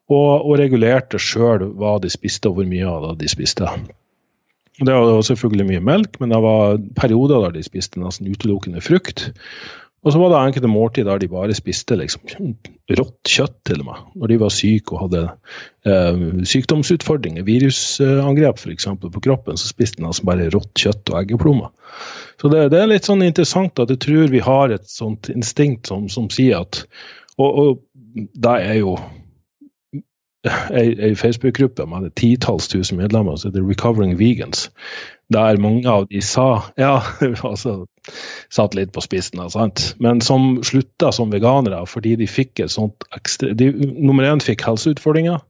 [0.10, 3.70] Og, og regulerte sjøl hva de spiste og hvor mye av det de spiste.
[4.80, 9.28] Det var selvfølgelig mye melk, men det var perioder der de spiste nesten utelukkende frukt.
[10.00, 12.24] Og så var det enkelte måltid der de bare spiste liksom
[12.96, 14.06] rått kjøtt, til og med.
[14.22, 15.24] Når de var syke og hadde
[15.90, 18.88] eh, sykdomsutfordringer, virusangrep f.eks.
[19.04, 21.74] på kroppen, så spiste de altså bare rått kjøtt og eggeplommer.
[22.40, 25.92] Så det, det, er litt sånn interessant at jeg tror vi har et sånt instinkt
[25.92, 26.86] som, som sier at
[27.40, 27.78] Og, og
[28.16, 28.98] det er jo
[30.71, 34.69] ei, Facebook-gruppe med titalls tusen medlemmer som heter Recovering Vegans,
[35.34, 37.02] der mange av de sa Ja,
[37.43, 37.86] altså
[38.49, 39.93] satt litt på spissen, sant?
[39.99, 44.65] men som slutta som veganere fordi de fikk et sånt ekstra de, Nummer én fikk
[44.65, 45.43] helseutfordringer.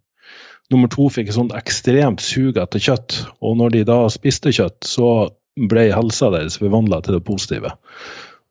[0.70, 3.24] Nummer to fikk et sånt ekstremt sug etter kjøtt.
[3.42, 5.30] Og når de da spiste kjøtt, så
[5.70, 7.72] ble helsa deres forvandla til det positive.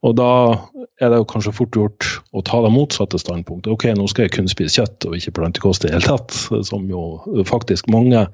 [0.06, 0.30] Og da
[1.02, 3.70] er det jo kanskje fort gjort å ta det motsatte standpunktet.
[3.74, 6.34] Ok, nå skal jeg kun spise kjøtt og ikke plantekost i det hele tatt,
[6.70, 8.26] som jo faktisk mange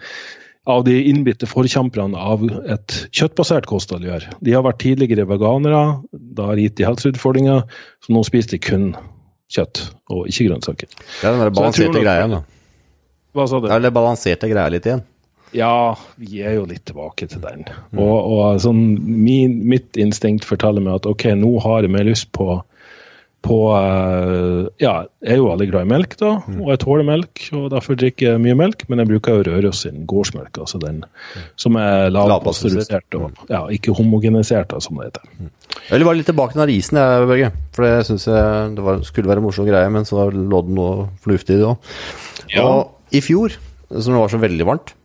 [0.69, 4.29] av de innbitte forkjemperne av et kjøttbasert kosthold gjør.
[4.45, 7.67] De har vært tidligere veganere, da har gitt de helseutfordringer,
[8.01, 8.87] så nå spiser de kun
[9.53, 10.89] kjøtt og ikke grønnsaker.
[10.89, 12.41] Det er den balanserte greia, da.
[13.35, 13.69] Hva sa du?
[13.69, 15.05] Det er det balanserte greia litt igjen.
[15.55, 17.65] Ja, vi er jo litt tilbake til den.
[17.95, 18.03] Mm.
[18.03, 22.33] Og, og sånn, min, mitt instinkt forteller meg at ok, nå har jeg mer lyst
[22.35, 22.57] på,
[23.45, 26.57] på uh, Ja, jeg er jo veldig glad i melk, da, mm.
[26.59, 28.83] og jeg tåler melk, og derfor drikker jeg mye melk.
[28.91, 31.05] Men jeg bruker jo Røros sin gårdsmelk, altså den
[31.61, 33.47] som er lavpasteurisert og mm.
[33.55, 35.31] ja, ikke homogenisert, da, som det heter.
[35.39, 35.55] Mm.
[35.85, 37.53] Jeg vil bare litt tilbake til den risen, jeg, Børge.
[37.79, 40.77] For det syns jeg det var, skulle være en morsom greie, men så lå det
[40.83, 41.97] noe fornuftig i det òg.
[42.51, 42.67] Ja.
[42.67, 43.55] Og i fjor,
[43.95, 44.97] som det var så veldig varmt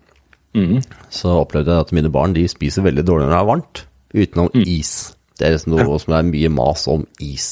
[0.57, 0.81] Mm.
[1.13, 3.81] Så opplevde jeg at mine barn de spiser veldig dårlig når det er varmt,
[4.15, 4.65] utenom mm.
[4.65, 4.93] is.
[5.39, 7.49] Det er liksom noe som det er mye mas om is.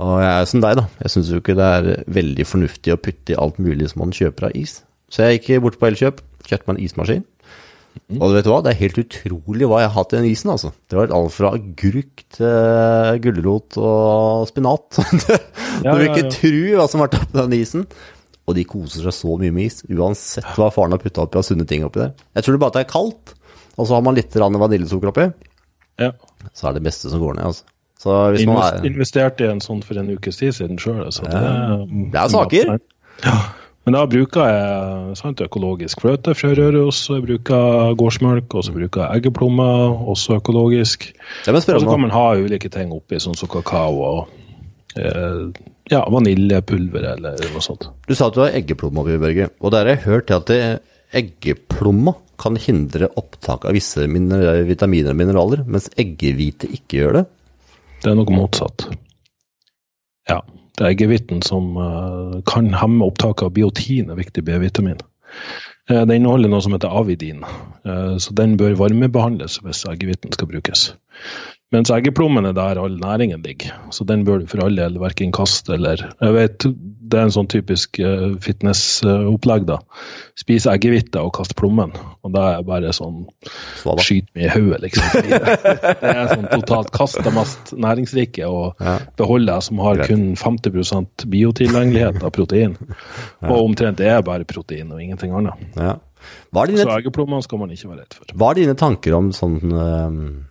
[0.00, 0.86] Og jeg er som deg, da.
[1.02, 4.14] Jeg syns jo ikke det er veldig fornuftig å putte i alt mulig som man
[4.16, 4.80] kjøper av is.
[5.12, 7.26] Så jeg gikk bort på Elkjøp, kjøpte meg en ismaskin.
[8.10, 8.20] Mm.
[8.20, 10.52] Og du vet hva, det er helt utrolig hva jeg har hatt i den isen,
[10.52, 10.70] altså.
[10.90, 15.00] Det var alt fra agurk til gulrot og spinat.
[15.84, 17.86] du vil ikke tro hva som har vært oppi den isen.
[18.50, 21.46] Og de koser seg så mye med is, uansett hva faren har putta oppi av
[21.46, 22.14] sunne ting oppi der.
[22.34, 23.34] Jeg tror det bare at det er kaldt,
[23.76, 25.28] og så har man litt vaniljesukker oppi.
[26.00, 26.10] Ja.
[26.56, 27.68] Så er det beste som går ned, altså.
[28.00, 28.84] Så hvis man er...
[28.88, 31.02] Investerte i en sånn for en ukes tid siden sjøl.
[31.04, 31.26] altså.
[31.28, 31.40] Det,
[32.14, 32.78] det er saker.
[33.26, 33.34] Ja.
[33.84, 39.04] Men da bruker jeg sant, økologisk fløte fra Røros, jeg bruker gårdsmelk, og så bruker
[39.04, 41.10] jeg eggeplommer, også økologisk.
[41.48, 45.48] Og så kan man ha ulike ting oppi, sånn som kakao og eh,
[45.90, 47.88] ja, vaniljepulver eller noe sånt.
[48.06, 49.50] Du sa at du har eggeplomma oppi, Børge.
[49.60, 50.52] Og der har jeg hørt at
[51.16, 57.24] eggeplomma kan hindre opptak av visse vitaminer og mineraler, mens eggehvite ikke gjør det?
[58.00, 58.86] Det er noe motsatt.
[60.30, 60.40] Ja.
[60.78, 65.02] Det er eggehviten som uh, kan hemme opptaket av biotin, er viktig B-vitamin.
[65.90, 67.44] Uh, det inneholder noe som heter avidin,
[67.88, 70.90] uh, så den bør varmebehandles hvis eggehviten skal brukes.
[71.74, 75.30] Mens eggeplommen er der all næringen ligger, så den bør du for all del verken
[75.34, 76.66] kaste eller Jeg vet
[77.10, 79.78] det er en sånn typisk uh, fitnessopplegg, da.
[80.38, 81.92] Spise eggehvite og kaste plommen.
[82.24, 83.24] Og da er bare sånn
[84.00, 85.30] Skyt meg i hodet, liksom.
[85.30, 88.98] Det er sånn totalt kast det mest næringsrike og ja.
[89.20, 92.76] beholde som har kun 50% biotilgjengelighet av protein.
[93.40, 93.50] Ja.
[93.50, 95.66] Og omtrent det er bare protein og ingenting annet.
[95.76, 95.98] Ja.
[96.52, 98.32] Dine, så eggeplommene skal man ikke være redd for.
[98.36, 100.48] Hva er dine tanker om sånn uh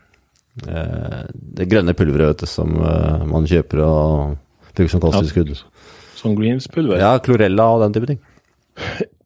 [0.67, 5.53] Eh, det grønne pulveret som eh, man kjøper og bruker som kosttilskudd.
[6.19, 6.99] Som greens-pulver?
[6.99, 8.19] Ja, klorella og den type ting.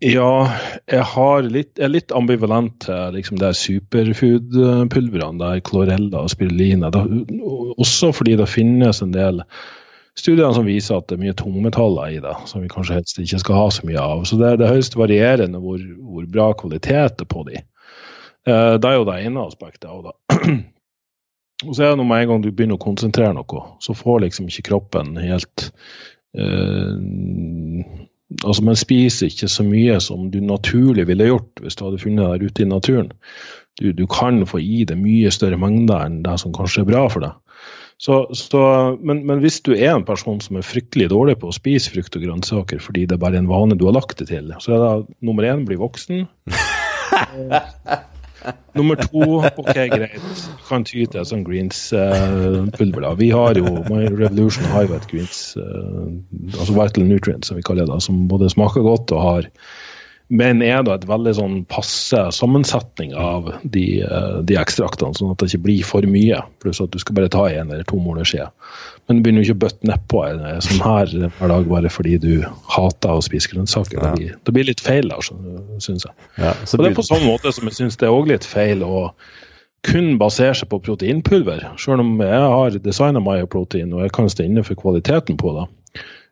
[0.03, 0.49] Ja,
[0.89, 1.06] jeg,
[1.47, 6.91] litt, jeg er litt ambivalent til liksom, de superfood-pulverne, der klorella og spirulina.
[7.77, 9.41] Også fordi det finnes en del
[10.19, 13.41] studier som viser at det er mye tungmetaller i det, som vi kanskje helst ikke
[13.41, 14.25] skal ha så mye av.
[14.29, 17.63] Så det, det er høyst varierende hvor, hvor, bra kvalitet er på de.
[18.45, 20.15] Eh, det er jo det ene aspektet av det.
[21.67, 24.25] Og så er det noe med en gang du begynner å konsentrere noe, så får
[24.25, 25.69] liksom ikke kroppen helt
[28.43, 32.31] Altså, man spiser ikke så mye som du naturlig ville gjort hvis du hadde funnet
[32.33, 33.11] deg ute i naturen.
[33.81, 37.07] Du, du, kan få i deg mye større mengder enn det som kanskje er bra
[37.09, 37.33] for deg.
[38.01, 38.61] Så, så,
[39.05, 42.17] men, men, hvis du er en person som er fryktelig dårlig på å spise frukt
[42.17, 44.81] og grønnsaker fordi det er bare en vane du har lagt det til, så er
[44.83, 46.25] det nummer én bli voksen.
[48.73, 50.43] Nummer to, OK, greit.
[50.67, 53.08] Kan ty til sånn greens-pulver.
[53.08, 56.10] Uh, vi har jo Revolution har jo et greens, uh,
[56.58, 59.51] altså vital nutrients, som vi kaller det, som både smaker godt og har
[60.34, 65.41] men er da et veldig sånn passe sammensetning av de, uh, de ekstraktene, sånn at
[65.41, 66.39] det ikke blir for mye.
[66.63, 68.79] Pluss at du skal bare ta en eller to måneder måleskjeer.
[69.07, 70.21] Men du begynner jo ikke å bøtte nedpå
[70.63, 72.31] sånn her hver dag bare fordi du
[72.71, 73.97] hater å spise grønnsaker.
[73.99, 74.03] Ja.
[74.03, 75.19] Det, blir, det, blir, litt feil da,
[75.83, 76.13] syns jeg.
[76.39, 78.85] Ja, og det er på samme måte som jeg syns det er òg litt feil
[78.87, 79.09] å
[79.83, 84.45] kun basere seg på proteinpulver, selv om jeg har designa MyProtein og jeg kan stå
[84.47, 85.67] inne for kvaliteten på det.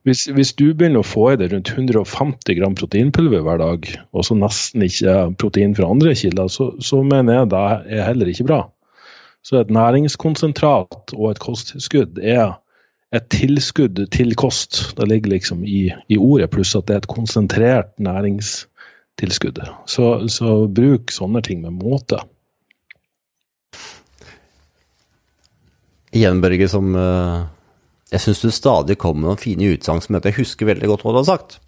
[0.08, 4.26] Hvis, hvis, du begynner å få i deg rundt 150 gram proteinpulver hver dag, og
[4.26, 7.66] så nesten ikke protein fra andre kilder, så, så mener jeg det
[8.00, 8.64] er heller ikke bra.
[9.42, 12.60] Så et næringskonsentrat og et kosttilskudd er
[13.12, 14.84] et tilskudd til kost.
[14.98, 19.64] Det ligger liksom i, i ordet, pluss at det er et konsentrert næringstilskudd.
[19.90, 22.22] Så, så bruk sånne ting med måte.
[26.12, 27.48] Igjen, Børge, som uh,
[28.12, 31.14] Jeg syns du stadig kommer med noen fine utsagn som jeg husker veldig godt hva
[31.16, 31.62] du har sagt.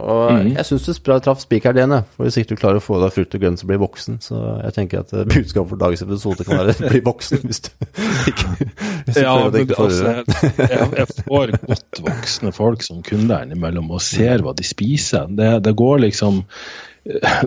[0.00, 0.50] Og mm.
[0.56, 3.36] jeg syns du traff spikeren igjen, for hvis ikke du klarer å få deg frukt
[3.36, 4.18] og grønt, så blir voksen.
[4.24, 7.70] Så jeg tenker at eh, budskapet for dagens episode kan være 'bli voksen', hvis du
[8.32, 13.02] ikke hvis du ja, men, ikke får altså, jeg, jeg, får godt voksne folk som
[13.06, 15.30] kunder innimellom og ser hva de spiser.
[15.30, 16.44] Det, det går liksom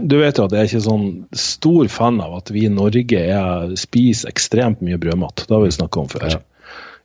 [0.02, 3.20] du vet jo at jeg er ikke sånn stor fan av at vi i Norge
[3.22, 5.46] er, spiser ekstremt mye brødmat.
[5.46, 6.26] Det har vi snakka om før.
[6.34, 6.42] Ja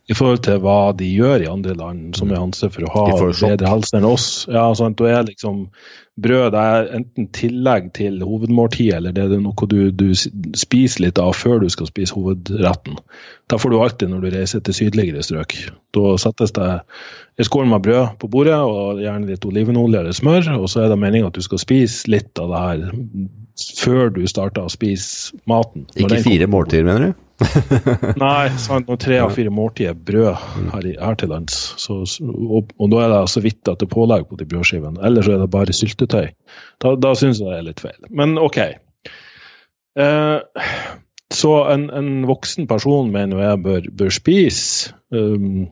[0.09, 3.03] i forhold til hva de gjør i andre land, som er ansett for å ha
[3.13, 4.29] bedre helse enn oss.
[4.49, 4.97] Ja, sant?
[4.97, 5.67] Da er liksom
[6.19, 10.07] brød er enten tillegg til hovedmåltidet, eller det er noe du, du,
[10.57, 12.97] spiser litt av før du skal spise hovedretten.
[13.53, 15.55] Da får du alltid når du reiser til sydligere strøk.
[15.95, 20.51] Da settes det en skål med brød på bordet, og gjerne litt olivenolje eller smør,
[20.57, 22.85] og så er det meninga at du skal spise litt av det her
[23.79, 25.85] før du starter å spise maten.
[25.99, 27.25] Ikke fire måltider, mener du?
[28.19, 30.29] Nei, sant, når tre av fire måltider er brød
[30.73, 31.57] her, i, her til lands.
[31.79, 34.99] Så, og, og, da er det så vidt at det er pålegg på de brødskivene.
[35.07, 36.29] Eller så er det bare syltetøy.
[36.83, 37.99] Da, da syns jeg det er litt feil.
[38.11, 38.59] Men OK.
[39.99, 40.37] Eh,
[41.33, 44.93] så en, en, voksen person mener jeg bør, bør spise.
[45.13, 45.67] Um,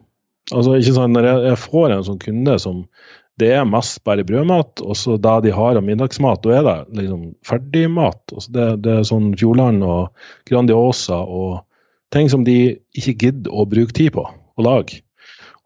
[0.53, 2.83] altså, ikke sant, Når jeg, jeg får en sånn kunde som
[3.41, 7.01] det er mest bare brødmat, og så da de har av middagsmat, da er det
[7.03, 8.33] liksom ferdigmat.
[8.49, 10.09] Det, det er sånn Fjordland og
[10.49, 11.59] Grandiosa og
[12.15, 15.03] ting som de ikke gidder å bruke tid på å lage.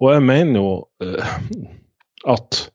[0.01, 0.69] Og jeg mener jo
[1.03, 1.33] uh,
[2.29, 2.65] at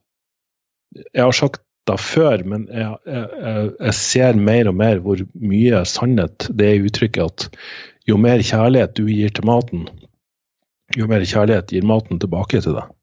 [0.96, 5.82] Jeg har sagt det før, men jeg, jeg, jeg, ser mer og mer hvor mye
[5.86, 7.60] sannhet det er i uttrykket at
[8.08, 9.84] jo mer kjærlighet du gir til maten,
[10.96, 12.95] jo mer kjærlighet gir maten tilbake til deg.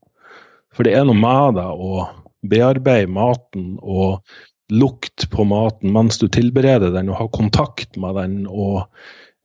[0.74, 2.08] For det er noe med det å
[2.50, 4.24] bearbeide maten og
[4.74, 8.40] lukt på maten mens du tilbereder den, og ha kontakt med den.
[8.48, 8.84] og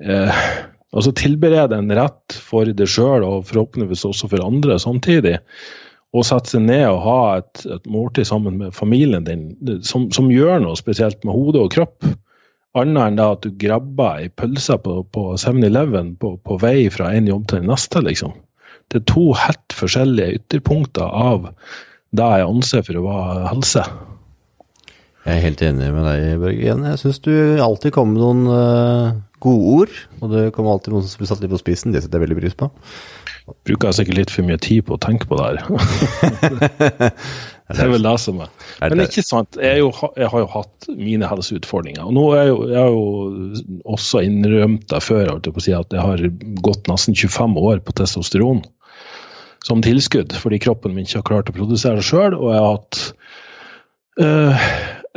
[0.05, 0.45] eh,
[0.93, 5.37] altså Tilberede en rett for deg sjøl og forhåpentligvis også for andre samtidig.
[6.17, 9.51] Og sette seg ned og ha et, et måltid sammen med familien din
[9.85, 12.09] som, som, gjør noe spesielt med hode og kropp.
[12.79, 17.29] Annet enn at du grabber ei pølse på, på 7-Eleven på, på, vei fra en
[17.29, 18.33] jobb til den neste, liksom
[18.89, 21.51] det er to helt forskjellige ytterpunkter av
[22.17, 23.85] det jeg anser for å være helse.
[25.29, 26.85] Jeg er helt enig med deg, Børgen.
[26.89, 29.99] Jeg syns du alltid kommer med noen uh, gode ord.
[30.23, 31.93] Og det kommer alltid noen som blir satt litt på spissen.
[31.93, 32.71] Det setter jeg veldig pris på.
[33.69, 35.61] Bruker jeg sikkert litt for mye tid på å tenke på det her.
[37.77, 38.51] det er vel det som er.
[38.81, 42.09] Men ikke sant, jeg, jo, jeg har jo hatt mine helseutfordringer.
[42.09, 46.25] Og nå er jeg jo, jeg jo også innrømt det før at jeg har
[46.65, 48.65] gått nesten 25 år på testosteron
[49.69, 52.37] som tilskudd, fordi kroppen min ikke har klart å produsere sjøl.
[52.39, 53.01] Og jeg har hatt
[54.23, 54.69] uh,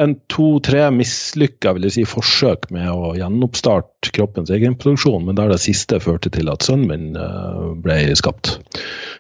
[0.02, 6.32] en to-tre mislykka si, forsøk med å gjenoppstarte kroppens egenproduksjon, men der det siste førte
[6.34, 8.58] til at sønnen min uh, ble skapt.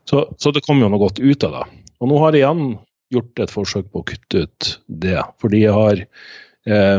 [0.09, 1.65] Så, så, det kom jo noe godt ut av det.
[2.01, 2.75] Og nå har jeg igjen
[3.11, 4.69] gjort et forsøk på å kutte ut
[5.03, 6.05] det, fordi jeg har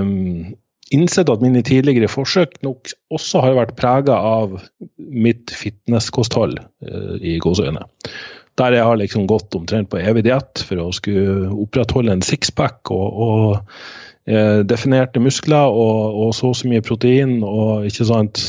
[0.01, 0.53] um,
[0.95, 4.59] innsett at mine tidligere forsøk nok også har vært prega av
[4.97, 7.85] mitt fitnesskosthold uh, i gåseøyne.
[8.61, 12.93] Der jeg har liksom gått omtrent på evig diett for å skulle opprettholde en sixpack
[12.93, 13.47] og, og
[14.29, 18.45] uh, definerte muskler og, og, så så mye protein og ikke sant,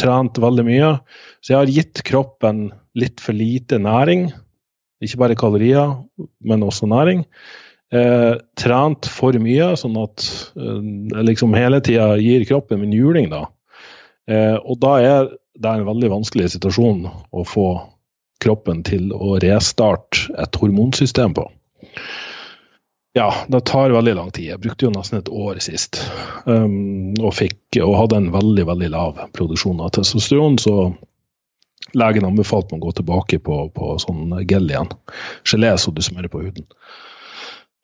[0.00, 0.94] trent veldig mye.
[1.42, 4.30] Så jeg har gitt kroppen litt for lite næring.
[5.02, 5.96] Ikke bare kalorier,
[6.46, 7.26] men også næring
[7.92, 10.26] eh, trent for mye, sånn at
[10.56, 10.80] eh,
[11.12, 13.30] jeg liksom hele tida gir kroppen min juling.
[13.32, 13.46] da.
[14.30, 17.68] Eh, og da er det en veldig vanskelig situasjon å få
[18.42, 21.46] kroppen til å restarte et hormonsystem på.
[23.12, 24.48] Ja, det tar veldig lang tid.
[24.48, 26.00] Jeg brukte jo nesten et år sist.
[26.48, 30.94] Um, og, fikk, og hadde en veldig veldig lav produksjon av testosteron, så
[31.98, 34.88] legen anbefalte meg å gå tilbake på, på sånn gel igjen.
[35.44, 36.64] Gelé så du smører på huden.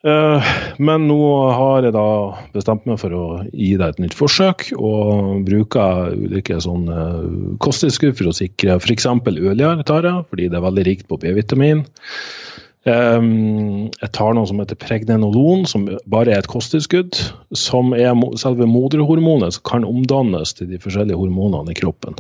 [0.06, 1.22] Eh, men nå
[1.58, 2.08] har jeg da
[2.54, 8.30] bestemt meg for å gi deg et nytt forsøk, og bruker ulike sånne kosttilskudd for
[8.30, 9.08] å sikre f.eks.
[9.08, 11.82] ølgjær tar jeg, fordi det er veldig rikt på B-vitamin.
[12.88, 17.18] Um, jeg tar noe som heter pregnenolon, som bare er et kosttilskudd.
[17.58, 22.16] Som er selve moderhormonet som kan omdannes til de forskjellige hormonene i kroppen.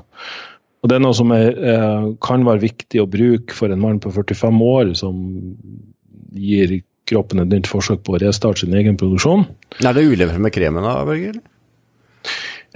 [0.82, 4.02] Og Det er noe som er, eh, kan være viktig å bruke for en mann
[4.02, 5.22] på 45 år som
[6.34, 9.46] gir kroppen et nytt forsøk på å restarte sin egen produksjon.
[9.82, 11.40] Er det ulemper med kremen da, Børger?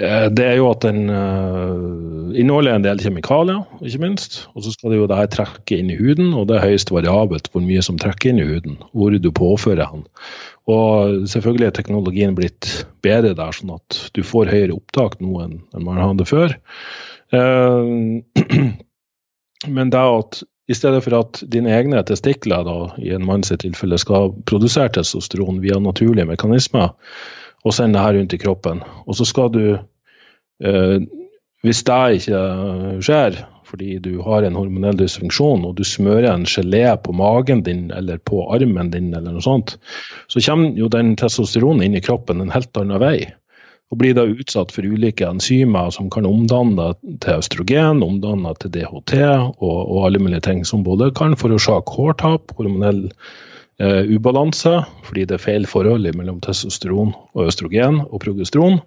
[0.00, 4.38] Eh, det er jo at den uh, inneholder en del kjemikalier, ikke minst.
[4.56, 6.92] Og så skal det jo det her trekke inn i huden, og det er høyst
[6.94, 8.78] variabelt hvor mye som trekker inn i huden.
[8.96, 10.06] Hvor du påfører den.
[10.72, 12.70] Og selvfølgelig er teknologien blitt
[13.04, 16.56] bedre der, sånn at du får høyere opptak nå enn, man hadde før.
[17.34, 18.22] Uh,
[19.76, 20.42] men det at
[20.72, 25.60] i stedet for at dine egne testikler da, i en manns tilfelle skal produsere testosteron
[25.62, 26.92] via naturlige mekanismer,
[27.62, 28.82] og sende det her rundt i kroppen.
[29.06, 29.64] Og så skal du,
[30.64, 30.98] eh,
[31.62, 32.42] hvis det ikke
[33.04, 33.42] skjer,
[33.72, 38.18] fordi du har en hormonell dysfunksjon, og du smører en gelé på magen din eller
[38.18, 39.78] på armen din, eller noe sånt,
[40.28, 43.16] så kommer jo den testosteronen inn i kroppen en helt annen vei.
[43.92, 49.18] Og blir da utsatt for ulike enzymer som kan omdanne til østrogen, omdanne til DHT
[49.20, 53.04] og, og alle mulige ting som både kan forårsake hårtap, hormonell
[53.82, 58.80] eh, ubalanse, fordi det er feil forhold mellom testosteron og østrogen og progesteron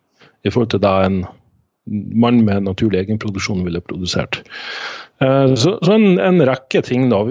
[0.45, 1.21] i forhold til det en
[2.17, 4.41] mann med naturlig egenproduksjon ville produsert.
[5.21, 7.21] Eh, så, så en, en, rekke ting, da.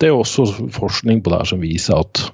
[0.00, 2.26] Det er også forskning på det som viser at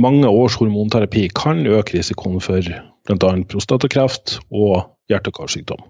[0.00, 2.64] mange års hormonterapi kan øke risikoen for
[3.04, 3.32] bl.a.
[3.50, 5.82] prostatakreft og hjerte- og karsykdom.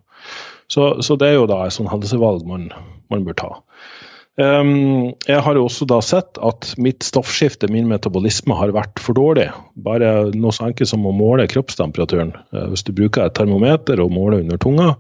[0.68, 2.70] Så, så, det er jo da et sånt helsevalg man,
[3.12, 3.50] man bør ta.
[4.34, 9.14] Um, jeg har jo også da sett at mitt stoffskifte, min metabolisme, har vært for
[9.14, 9.46] dårlig.
[9.86, 12.34] Bare noe så enkelt som å måle kroppstemperaturen.
[12.50, 14.94] Uh, hvis du bruker et termometer og måler under tunga.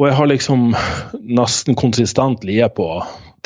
[0.00, 0.72] Og jeg har liksom
[1.38, 2.88] nesten konsistent ligget på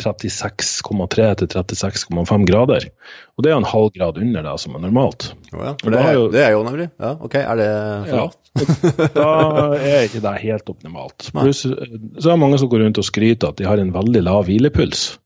[0.03, 2.89] 36,3 til 36,5 grader.
[3.37, 5.31] Og det er en halv grad under det som er normalt.
[5.53, 6.89] Oh ja, for det er, jo, det er jo nemlig.
[7.01, 7.71] Ja, ok, Er det
[8.11, 8.37] for?
[8.57, 9.31] Ja,
[9.67, 11.31] da er ikke det helt optimalt.
[11.35, 14.23] Plus, så er det mange som går rundt og skryter at de har en veldig
[14.25, 15.19] lav hvilepuls.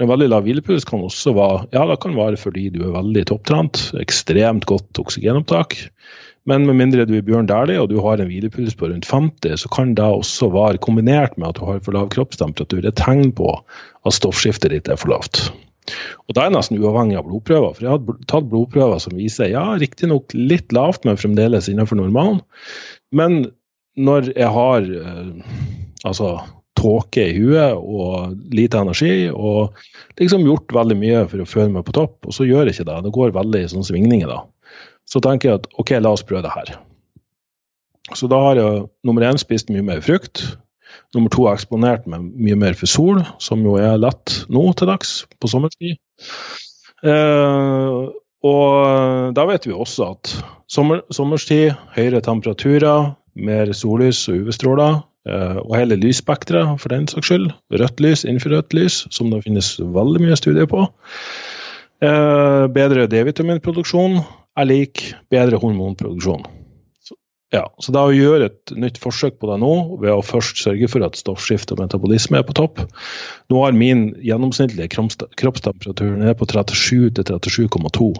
[0.00, 3.26] En veldig lav hvilepuls kan også være ja, det kan være fordi du er veldig
[3.28, 5.76] topptrent, ekstremt godt oksygenopptak.
[6.48, 9.60] Men med mindre du er Bjørn Dæhlie og du har en hvilepuls på rundt 50,
[9.60, 13.34] så kan det også være kombinert med at du har for lav kroppstemperatur, et tegn
[13.36, 15.50] på at stoffskiftet ditt er for lavt.
[16.28, 17.74] Og Det er nesten uavhengig av blodprøver.
[17.74, 22.40] for Jeg har tatt blodprøver som viser ja, riktignok litt lavt, men fremdeles innenfor normalen.
[23.12, 23.50] Men
[23.98, 25.32] når jeg har eh,
[26.06, 26.38] altså
[26.78, 29.76] tåke i huet og lite energi, og
[30.20, 32.88] liksom gjort veldig mye for å føle meg på topp, og så gjør jeg ikke
[32.88, 33.02] det.
[33.04, 34.44] Det går veldig i sånne svingninger da
[35.10, 36.74] så tenker jeg at ok, la oss prøve det her.
[38.14, 40.44] Så da har jeg nummer én spist mye mer frukt.
[41.14, 45.12] Nummer to eksponert meg mye mer for sol, som jo er lett nå til dags
[45.42, 45.98] på sommertid.
[47.06, 48.00] Eh,
[48.50, 50.32] og da vet vi også at
[50.70, 57.50] sommer, sommerstid, høyere temperaturer, mer sollys og UV-stråler, og hele lysspekteret for den saks skyld,
[57.76, 60.86] rødt lys, infrarødt lys, som det finnes veldig mye studier på,
[62.02, 64.20] eh, bedre D-vitaminproduksjon,
[64.56, 65.02] er lik
[65.32, 66.46] bedre hormonproduksjon.
[67.04, 67.16] Så,
[67.54, 70.88] ja, så da å gjøre et nytt forsøk på det nå, ved å først sørge
[70.90, 72.82] for at stoffskifte og metabolisme er på topp
[73.50, 74.90] Nå har min gjennomsnittlige
[75.36, 78.12] kroppstemperatur ned på 37 til 37,2.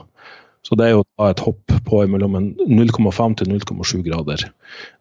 [0.66, 4.44] Så det er jo et hopp på mellom 0,5 til 0,7 grader.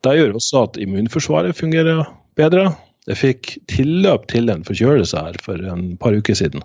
[0.05, 2.05] Det gjør også at immunforsvaret fungerer
[2.39, 2.70] bedre.
[3.10, 6.64] Jeg fikk tilløp til en forkjølelse her for en par uker siden.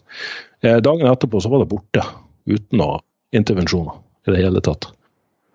[0.62, 2.04] Eh, dagen etterpå så var det borte,
[2.46, 3.00] uten noe
[3.34, 3.96] intervensjoner
[4.28, 4.90] i det hele tatt.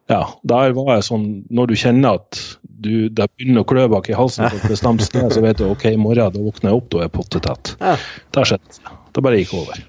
[0.10, 4.08] Ja, der var jeg sånn Når du kjenner at du, det begynner å klø bak
[4.10, 6.80] i halsen på et bestemt sted, så vet du ok, i morgen da våkner jeg
[6.80, 7.74] opp, da er jeg pottetett.
[7.84, 7.96] Ja.
[8.34, 8.94] Det skjedde det.
[9.14, 9.84] Det bare gikk over.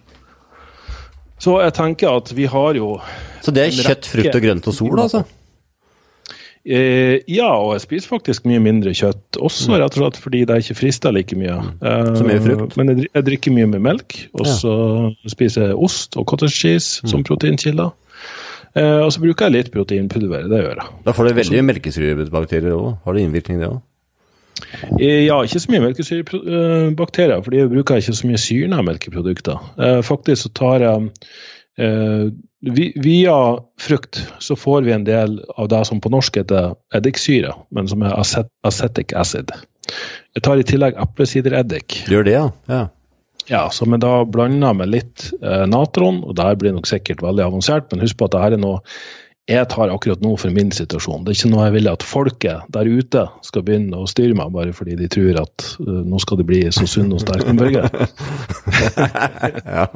[1.41, 2.95] Så jeg tenker at vi har jo
[3.41, 5.25] Så det er kjøtt, frukt og grønt og sol, altså?
[6.61, 9.77] Eh, ja, og jeg spiser faktisk mye mindre kjøtt også, mm.
[9.81, 11.57] rett og slett fordi det ikke frister like mye.
[11.81, 12.77] Eh, Så mye frukt?
[12.77, 15.33] Men jeg, jeg, drikker mye med melk, og så ja.
[15.33, 17.13] spiser jeg ost og cottage cheese mm.
[17.15, 17.95] som proteinkilder.
[18.77, 20.51] Eh, og så bruker jeg litt proteinpulver.
[20.53, 20.91] Det gjør jeg.
[21.07, 22.93] Da får du veldig melkesyrebakterier òg.
[23.07, 23.81] Har det innvirkning, det òg?
[25.01, 29.59] Eh, ja, ikke så mye melkesyrebakterier, fordi jeg bruker ikke så mye syrna melkeprodukter.
[29.81, 31.11] Eh, faktisk så tar jeg
[32.61, 33.35] Via
[33.81, 38.03] frukt så får vi en del av det som på norsk heter eddiksyre, men som
[38.05, 39.55] er acetic acid.
[40.37, 42.03] Jeg tar i tillegg eplesidereddik.
[42.13, 42.45] Gjør det, ja?
[42.69, 42.83] ja.
[43.51, 47.25] Ja, som jeg da blanda med litt eh, natron, og det her blir nok sikkert
[47.25, 48.83] veldig avansert, men husk på at det her er noe
[49.49, 51.25] jeg tar akkurat nå for min situasjon.
[51.25, 54.53] Det er ikke noe jeg vil at folket der ute skal begynne å styre meg,
[54.55, 57.59] bare fordi de tror at uh, nå skal de bli så sunne og sterke som
[57.59, 57.83] Børge.
[59.79, 59.87] ja.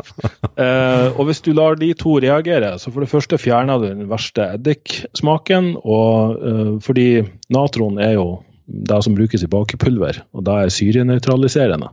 [0.58, 4.10] uh, og hvis du lar de to reagere, så for det første fjerner du den
[4.10, 7.08] verste eddiksmaken, og uh, fordi
[7.54, 8.28] natron er jo
[8.66, 11.90] det som brukes i bakepulver, og det er syrenøytraliserende.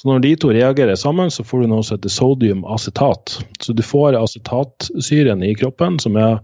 [0.00, 3.34] Så når de to reagerer sammen, så får du noe som heter sodiumacetat.
[3.60, 6.38] Så du får acetatsyren i kroppen, som er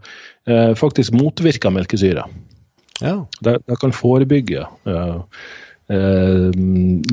[0.45, 2.27] eh, faktisk motvirker melkesyre.
[3.01, 3.15] Ja.
[3.41, 5.17] Det, det, kan forebygge eh,
[5.89, 6.51] eh,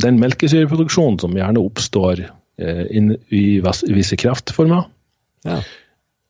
[0.03, 4.83] den melkesyreproduksjonen som gjerne oppstår eh, inn, i visse kreftformer.
[5.47, 5.61] Ja.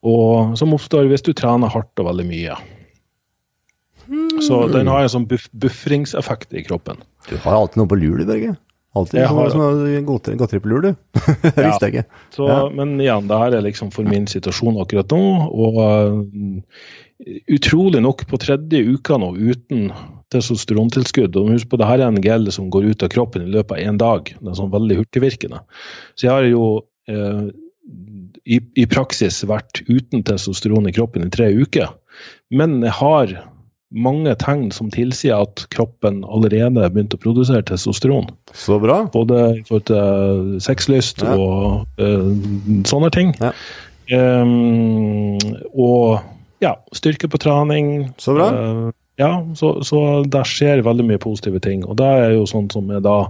[0.06, 2.60] Og som oppstår hvis du trener hardt og veldig mye.
[4.44, 7.02] Så den har en sånn buff buffringseffekt i kroppen.
[7.30, 8.54] Du har alltid noe på lur, du, Børge.
[8.94, 10.90] Alltid har- sånn godteri på lur, du.
[11.42, 12.04] det visste jeg ikke.
[12.36, 12.58] Så, Ja.
[12.70, 15.22] Men igjen, det her er liksom for min situasjon akkurat nå.
[15.50, 16.20] Og uh,
[17.50, 19.88] utrolig nok, på tredje uka nå uten
[20.34, 23.50] testosterontilskudd og Husk på, det her er en gel som går ut av kroppen i
[23.54, 24.30] løpet av én dag.
[24.38, 25.60] Den er sånn veldig hurtigvirkende.
[26.14, 26.64] Så jeg har jo
[27.10, 27.50] eh,
[28.44, 31.92] i, i praksis vært uten testosteron i kroppen i tre uker.
[32.54, 33.34] Men jeg har
[33.94, 38.26] mange tegn som tilsier at kroppen allerede har begynt å produsere testosteron.
[38.52, 39.04] Så bra.
[39.14, 41.36] Både i forhold til sexlyst Ja.
[41.38, 42.32] og uh,
[42.88, 43.34] sånne ting.
[43.40, 43.52] Ja.
[44.12, 45.38] Um,
[45.72, 46.20] og
[46.64, 48.10] ja, styrke på trening.
[48.18, 48.50] Så bra.
[48.50, 48.90] Uh,
[49.20, 51.86] ja, så, så der skjer veldig mye positive ting.
[51.86, 53.20] Og det er jo sånn som er da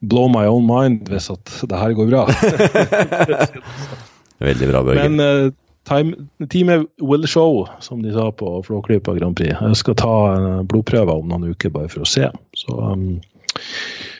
[0.00, 2.28] blow my own mind hvis at det her går bra.
[4.40, 5.08] Veldig bra, Børge.
[5.08, 5.52] Men eh,
[5.90, 9.54] time, teamet will show, som de sa på Flåklypa Grand Prix.
[9.54, 10.14] Jeg skal ta
[10.68, 12.30] blodprøver om noen uker bare for å se.
[12.56, 13.18] Så, um,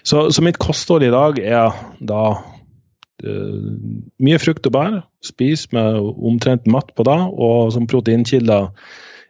[0.03, 3.69] så, så mitt kosthold i dag er da uh,
[4.23, 4.99] mye frukt og bær.
[5.25, 7.21] Spis med omtrent matt på det.
[7.37, 8.73] Og som proteinkilder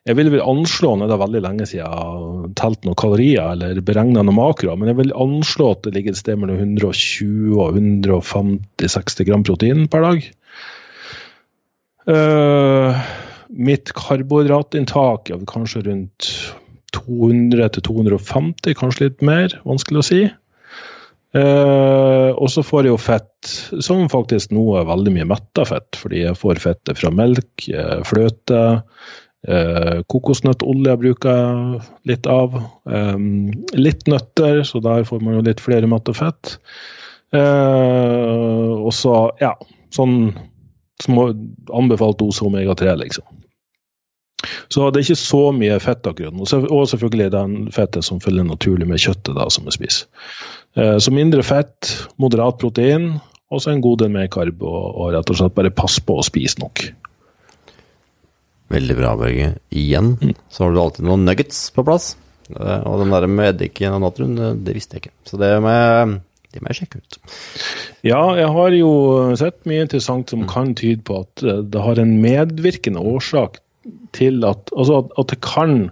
[0.09, 3.51] Jeg vil vel anslå, nå er det veldig lenge siden jeg har telt noen kalorier
[3.53, 7.59] eller beregna noen makro, men jeg vil anslå at det ligger et sted mellom 120
[7.61, 10.25] og 150-60 gram protein per dag.
[12.11, 13.01] Eh,
[13.51, 16.31] mitt karbohydratinntak er kanskje rundt
[16.97, 19.55] 200-250, kanskje litt mer.
[19.69, 20.23] Vanskelig å si.
[21.31, 23.51] Uh, og så får jeg jo fett,
[23.87, 28.01] som faktisk nå er veldig mye metta fett, fordi jeg får fettet fra melk, eh,
[28.09, 28.63] fløte,
[29.47, 32.59] eh, kokosnøttolje bruker jeg litt av.
[32.91, 33.19] Eh,
[33.79, 36.59] litt nøtter, så der får man jo litt flere metta fett.
[37.33, 39.55] Eh, og så, ja,
[39.95, 40.35] sånn
[41.09, 43.25] anbefalt dose omega-3, liksom.
[44.73, 46.47] Så det er ikke så mye fett akkurat nå.
[46.73, 50.07] Og selvfølgelig den fettet som følger naturlig med kjøttet da, som vi spiser.
[50.77, 53.21] Eh, Så mindre fett, moderat protein,
[53.51, 56.17] og så en god del mer karb, og, og rett og slett bare pass på
[56.21, 56.87] å spise nok.
[58.71, 59.57] Veldig bra, Børge.
[59.75, 60.35] Igjen Mm.
[60.49, 62.17] så har du alltid noen nuggets på plass.
[62.55, 65.17] Eh, Og den der med eddiken og natrium, eh, det visste jeg ikke.
[65.27, 66.21] Så det jeg,
[66.55, 67.19] det må jeg sjekke ut.
[68.07, 68.93] Ja, jeg har jo
[69.39, 73.61] sett mye interessant som kan tyde på at eh, det har en medvirkende årsak
[74.17, 75.89] til at Altså at, at det kan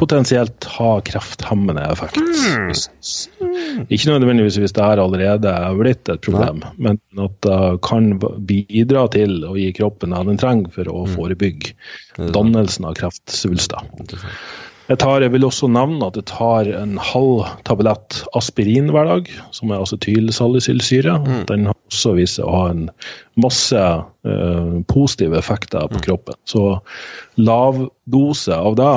[0.00, 2.16] potensielt ha krefthemmende effekt.
[2.16, 3.84] Mm.
[3.92, 8.14] Ikke nødvendigvis hvis det her allerede er blitt et problem, men at det kan
[8.48, 11.74] bidra til å gi kroppen det den trenger for å forebygge
[12.32, 13.84] dannelsen av kreftsvulster.
[14.90, 19.28] Jeg, tar, jeg vil også nevne at jeg tar en halv tablett aspirin hver dag,
[19.54, 21.14] som er acetylsalicylsyre.
[21.46, 22.88] Den har også vist seg å ha en
[23.38, 26.34] masse eh, positive effekter på kroppen.
[26.42, 26.64] Så
[27.38, 28.96] lav dose av det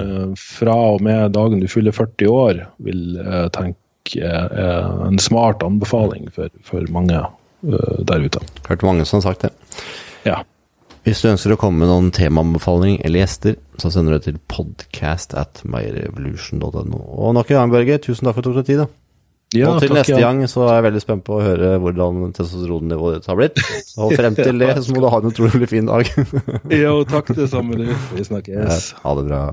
[0.00, 3.84] eh, fra og med dagen du fyller 40 år, vil jeg tenke
[4.14, 8.40] er en smart anbefaling for, for mange eh, der ute.
[8.68, 9.52] Hørt mange som har sagt det.
[10.24, 10.40] Ja.
[11.04, 15.34] Hvis du ønsker å komme med noen temaanbefaling eller gjester, så sender du til podcast
[15.36, 16.96] at myrevolution.no.
[16.96, 18.80] Og nok en gang, Børge, tusen takk for at du tok deg tid.
[18.86, 18.86] da.
[19.54, 20.22] Ja, og til takk, neste ja.
[20.24, 23.60] gang så er jeg veldig spent på å høre hvordan testosteronnivået ditt har blitt.
[24.00, 26.08] Og frem til det så må du ha en utrolig fin dag.
[26.72, 27.76] Jo, takk det samme.
[28.16, 28.90] Vi snakkes.
[29.04, 29.44] ha det bra.